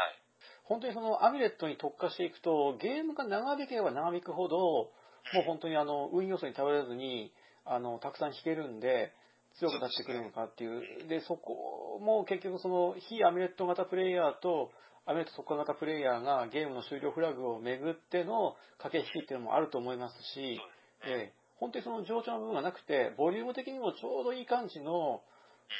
[0.07, 0.21] い。
[0.63, 4.93] 本当にそのアミュレットに特化していくと、ゲームが長引けば長引くほど、
[5.33, 7.33] もう本当にあの、運要素に頼らずに、
[7.65, 9.13] あの、たくさん弾けるんで、
[9.59, 11.07] 強くなってくるのかっていう。
[11.07, 14.71] で、そこも結局その、非アミュレット型プレイヤーと、
[15.05, 20.61] アミュレット特化型プレイヤーがゲームの終了フラグをめぐっての駆け引きっていうのもあると思いますし、
[21.03, 25.21] ええ、本当にその情緒の部分がなくて、ボリューム的にもちょうどいい感じの、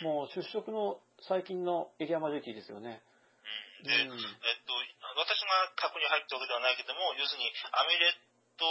[0.02, 3.02] もう出色の最近のエリアマジョリティですよね。
[3.82, 3.88] うん。
[3.88, 4.74] で、えっと、
[5.18, 8.14] 私が過去に入ったわけではないけども、要するにアミュレッ
[8.58, 8.66] ト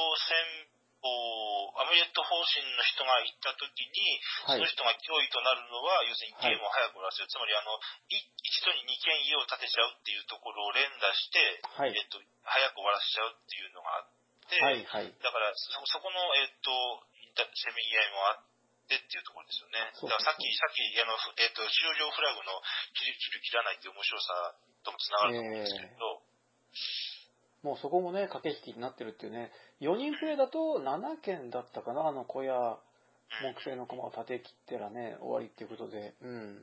[0.67, 4.71] 戦法、アミュレット方針の人が行った時に、はいその。
[4.71, 7.29] 人が脅威となるのは、要するにゲームを早く終わらせる。
[7.29, 7.75] つまり、あの、
[8.13, 14.09] い一度に2軒家を建てちゃうっていうところを連打して、はいえっと、早く終わらせちゃうっていうのがあっ
[14.47, 15.13] て、はい、はい。
[15.21, 16.71] だからそ、そこの、えっと、
[17.33, 18.45] せめぎ合いもあっ
[18.91, 19.91] てっていうところですよね。
[19.97, 22.61] そうだからさっき、さっき、あの、ふえっと、終了フラグの
[22.93, 26.23] 切る切る切らないっていう面白さともつながると思うんですけど、
[27.63, 29.53] もうそこもね、駆け引きになってるっていうね。
[29.81, 32.79] 4人プレイだと7件だったかな、あの小屋、
[33.43, 36.15] 木製の駒を立て切ってらね、終わりっていうことで。
[36.23, 36.63] うん。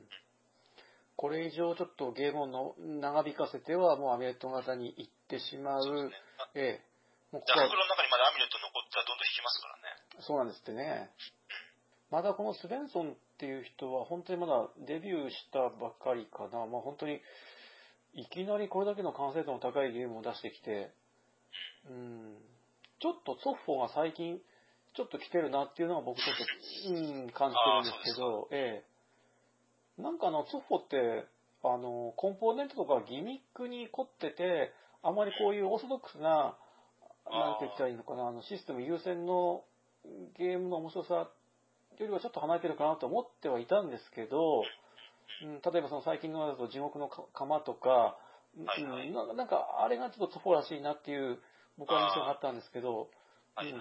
[1.16, 5.82] これ以上ちょっとゲームをの長引かせては、もうアミュレット型に行ってしまう。
[5.82, 6.10] ね。
[6.54, 6.88] ええ。
[7.32, 10.22] もうここの中にまだアミュレット残ったらどんどん引きますからね。
[10.22, 11.10] そうなんですってね。
[12.10, 16.64] まだこのスベンソンっていう人は本当にまだデビューしたばっかりかな。
[16.66, 17.20] まあ本当に、
[18.14, 20.90] いきなりこれだけの完成度の高いゲームを出してきて、
[21.90, 22.38] うん、
[23.00, 24.40] ちょっとソッフォが最近、
[24.94, 28.84] ちょっと来てるなっていうのは僕ちょっと、うん、感じてるんですけど、え
[29.98, 30.02] え。
[30.02, 31.26] なんかあの、ソッフォって、
[31.62, 34.72] あの、コンポーネントとかギミックに凝ってて、
[35.02, 36.56] あまりこういうオーソドックスな、
[37.30, 39.62] なんて言ったらいいのかな、あの、システム優先の
[40.38, 44.62] ゲームの面白さよりはちょっと離れてるかなと思ってはいたんですけど、
[45.42, 48.16] うん、例えばその最近のだと地獄のか釜とか、
[49.16, 51.38] はなんかあれがちょっとソフォらしいなっていう
[51.78, 53.08] 僕は印象があったんですけど、
[53.54, 53.72] はいはい。
[53.72, 53.80] うん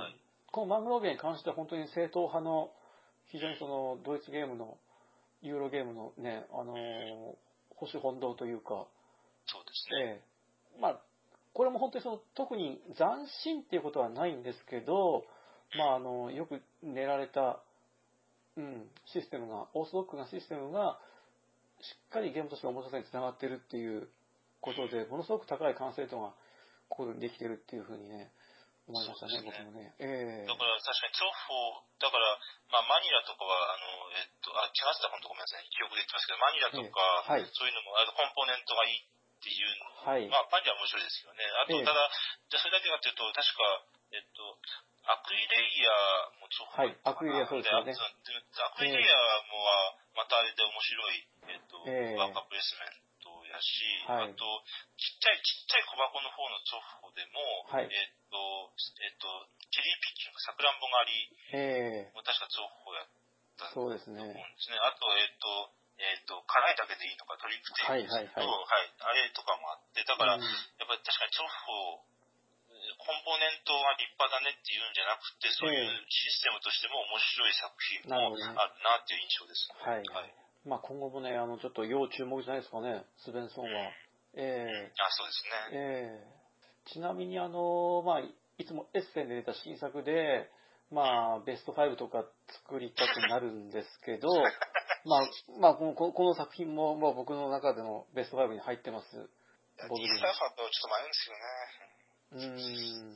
[0.50, 2.72] このマングロービアに関しては本当に正統派の
[3.32, 4.78] 非常にその、ドイツゲームの、
[5.42, 6.78] ユーロゲームのね、あのー
[7.76, 8.88] 保守本堂というか、
[9.46, 10.22] そうですね。
[10.24, 11.00] ええまあ、
[11.54, 15.26] これも本当にその、特に斬新っていうことはないんですけど、
[15.78, 17.62] まあ、あの、よく練られた、
[18.56, 21.00] うん、システムが、オーソドックなシステムが、
[21.82, 24.10] しっかりゲームとしての面白さにつながってるっていう
[24.60, 26.34] ことで、ものすごく高い完成度が、
[26.90, 28.32] ここでできてるっていうふうにね、
[28.88, 29.52] 思いましたね、ね。
[29.52, 29.96] 僕もね。
[30.00, 30.48] ええ。
[30.48, 32.40] だから確かにツォッホだから、
[32.72, 37.04] まあマニラとかは、あの、えっと、あ、違った本当ごめんなさい、記憶で言ってますけど、マニラとか、
[37.36, 37.44] ええ。
[37.44, 37.52] はい。
[37.52, 40.24] そういうのも、あの、コンポーネントがいいっていうのはい。
[40.32, 41.44] まあ、マニラは面白いですよね。
[41.60, 41.84] あと、ええ。
[41.84, 42.00] ただ、
[42.48, 43.84] じゃあそれだけかというと、確か、
[44.16, 44.56] えっと、
[45.08, 47.92] アクイレイヤーもちょっと、はいアクイレイヤーそうですよね。
[47.92, 52.16] でアクイレイヤーもは、またあれで面白い、えっと、ええ。
[52.16, 53.07] ワーカープレイスメン
[53.48, 54.44] トやし、はいあと、
[55.00, 57.40] ちっちゃい、ちっちゃい小箱の方のツォッホでも、
[57.72, 58.38] はいえっと、
[59.00, 63.08] えっと、チェリーピッキング、さくらんぼ狩りえ確かツォッホやっ
[63.56, 64.56] たそうですと思うんでね。
[64.60, 64.78] すね。
[64.84, 71.50] あと、えっと、えっと、辛いだけでいいのか、トリップテイクはいはいあれとかもあって、だから、うんやっぱり確かにツォッ
[72.04, 72.06] ホ、
[72.98, 79.70] コンポーネントは立派だねっていうんじゃなくて、そういうシステムとしても面白い作品もあるなっていう印象です。
[79.82, 80.06] はい。
[80.06, 80.47] はい。
[80.68, 83.92] まあ今後もね、あの、ちょっと要注目じゃないですかね、スベンソンは。
[84.36, 85.80] えあ、そうですね。
[85.80, 86.38] えええ
[86.94, 90.50] ちなみにあの、まあ、いつもエッセンで出た新作で、
[90.90, 92.24] まあ、ベスト5とか
[92.64, 94.30] 作りたくなるんですけど、
[95.04, 99.08] まあ、まあ、このここの作品も、まあ、僕の中でのベスト5に入ってます。
[99.18, 101.68] 僕サーファーとちょっと迷うんですよね。
[102.32, 103.16] うーん。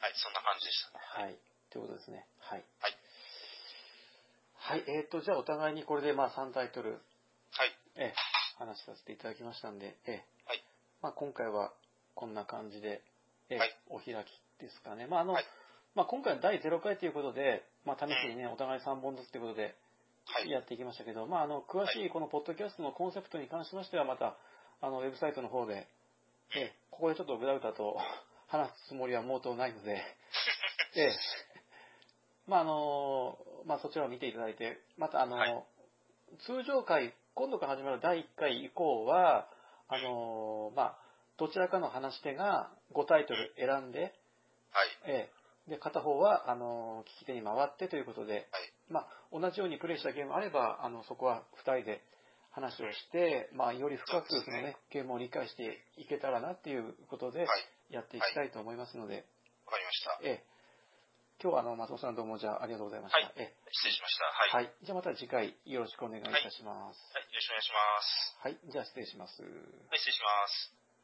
[0.00, 1.26] はい、そんな感じでしたね。
[1.26, 1.38] はい。
[1.70, 2.26] ということですね。
[2.38, 2.64] はい。
[2.80, 3.01] はい。
[4.62, 4.84] はい。
[4.86, 7.00] えっ、と、じゃあお互いにこれで、まあ、3タイトル、はい。
[7.96, 8.14] ええ、
[8.58, 10.24] 話させていただきましたんで、ええ。
[10.46, 10.64] はい
[11.02, 11.72] まあ、今回は
[12.14, 13.02] こんな感じで、
[13.50, 15.08] ええはいお開きですかね。
[15.08, 15.44] まあ、あの、はい
[15.96, 19.74] まあ、今回は第0回ということで、まあ、試しにね、お互い3本ずつということで、
[20.26, 20.48] はい。
[20.48, 24.36] やっていきましたけど、まあ、あの、詳しいこのポッドキャストのコンセプトに関しましては、また、
[24.80, 25.88] あの、ウェブサイトの方で、
[26.54, 27.98] ええ、ここでちょっとぐだぐだと
[28.46, 30.00] 話すつもりは毛頭ないので、
[30.94, 31.18] ええ、
[32.52, 35.64] まあ、あの、まあ、そちらを見ていただいて、また、あの、はい
[36.46, 39.48] 通常回、今度から始まる第1回以降は、
[39.88, 40.98] あの、まあ、
[41.36, 44.12] どちらかの話し手が5タイトル選んで、はい。
[45.04, 45.30] え
[45.68, 48.44] え、で、片方は、あの、聞き手に回ってということで、はい
[48.88, 52.02] まあ、同じようにプレイしたゲームがあれば、あの、そこは2人で
[52.50, 57.48] 話をして、まあ、より深くそうですねね、ゲームを理解していけたらなっていうことで、はい。
[57.90, 59.16] やっていきたいと思いますので、
[59.66, 60.18] わかりました。
[60.22, 60.51] ええ、
[61.42, 63.18] 今日はあの、松本さんどうもじゃあありがとうございました。
[63.18, 64.24] はいえ失礼しました。
[64.54, 64.64] えはい。
[64.64, 64.74] はい。
[64.86, 67.02] じゃあまた次回よろしくお願いいたします。
[67.10, 67.26] はい。
[67.26, 68.38] よろしくお願いします。
[68.38, 68.70] はい。
[68.70, 69.42] じゃあ失礼します。
[69.42, 69.50] はい、
[69.98, 70.81] 失礼します。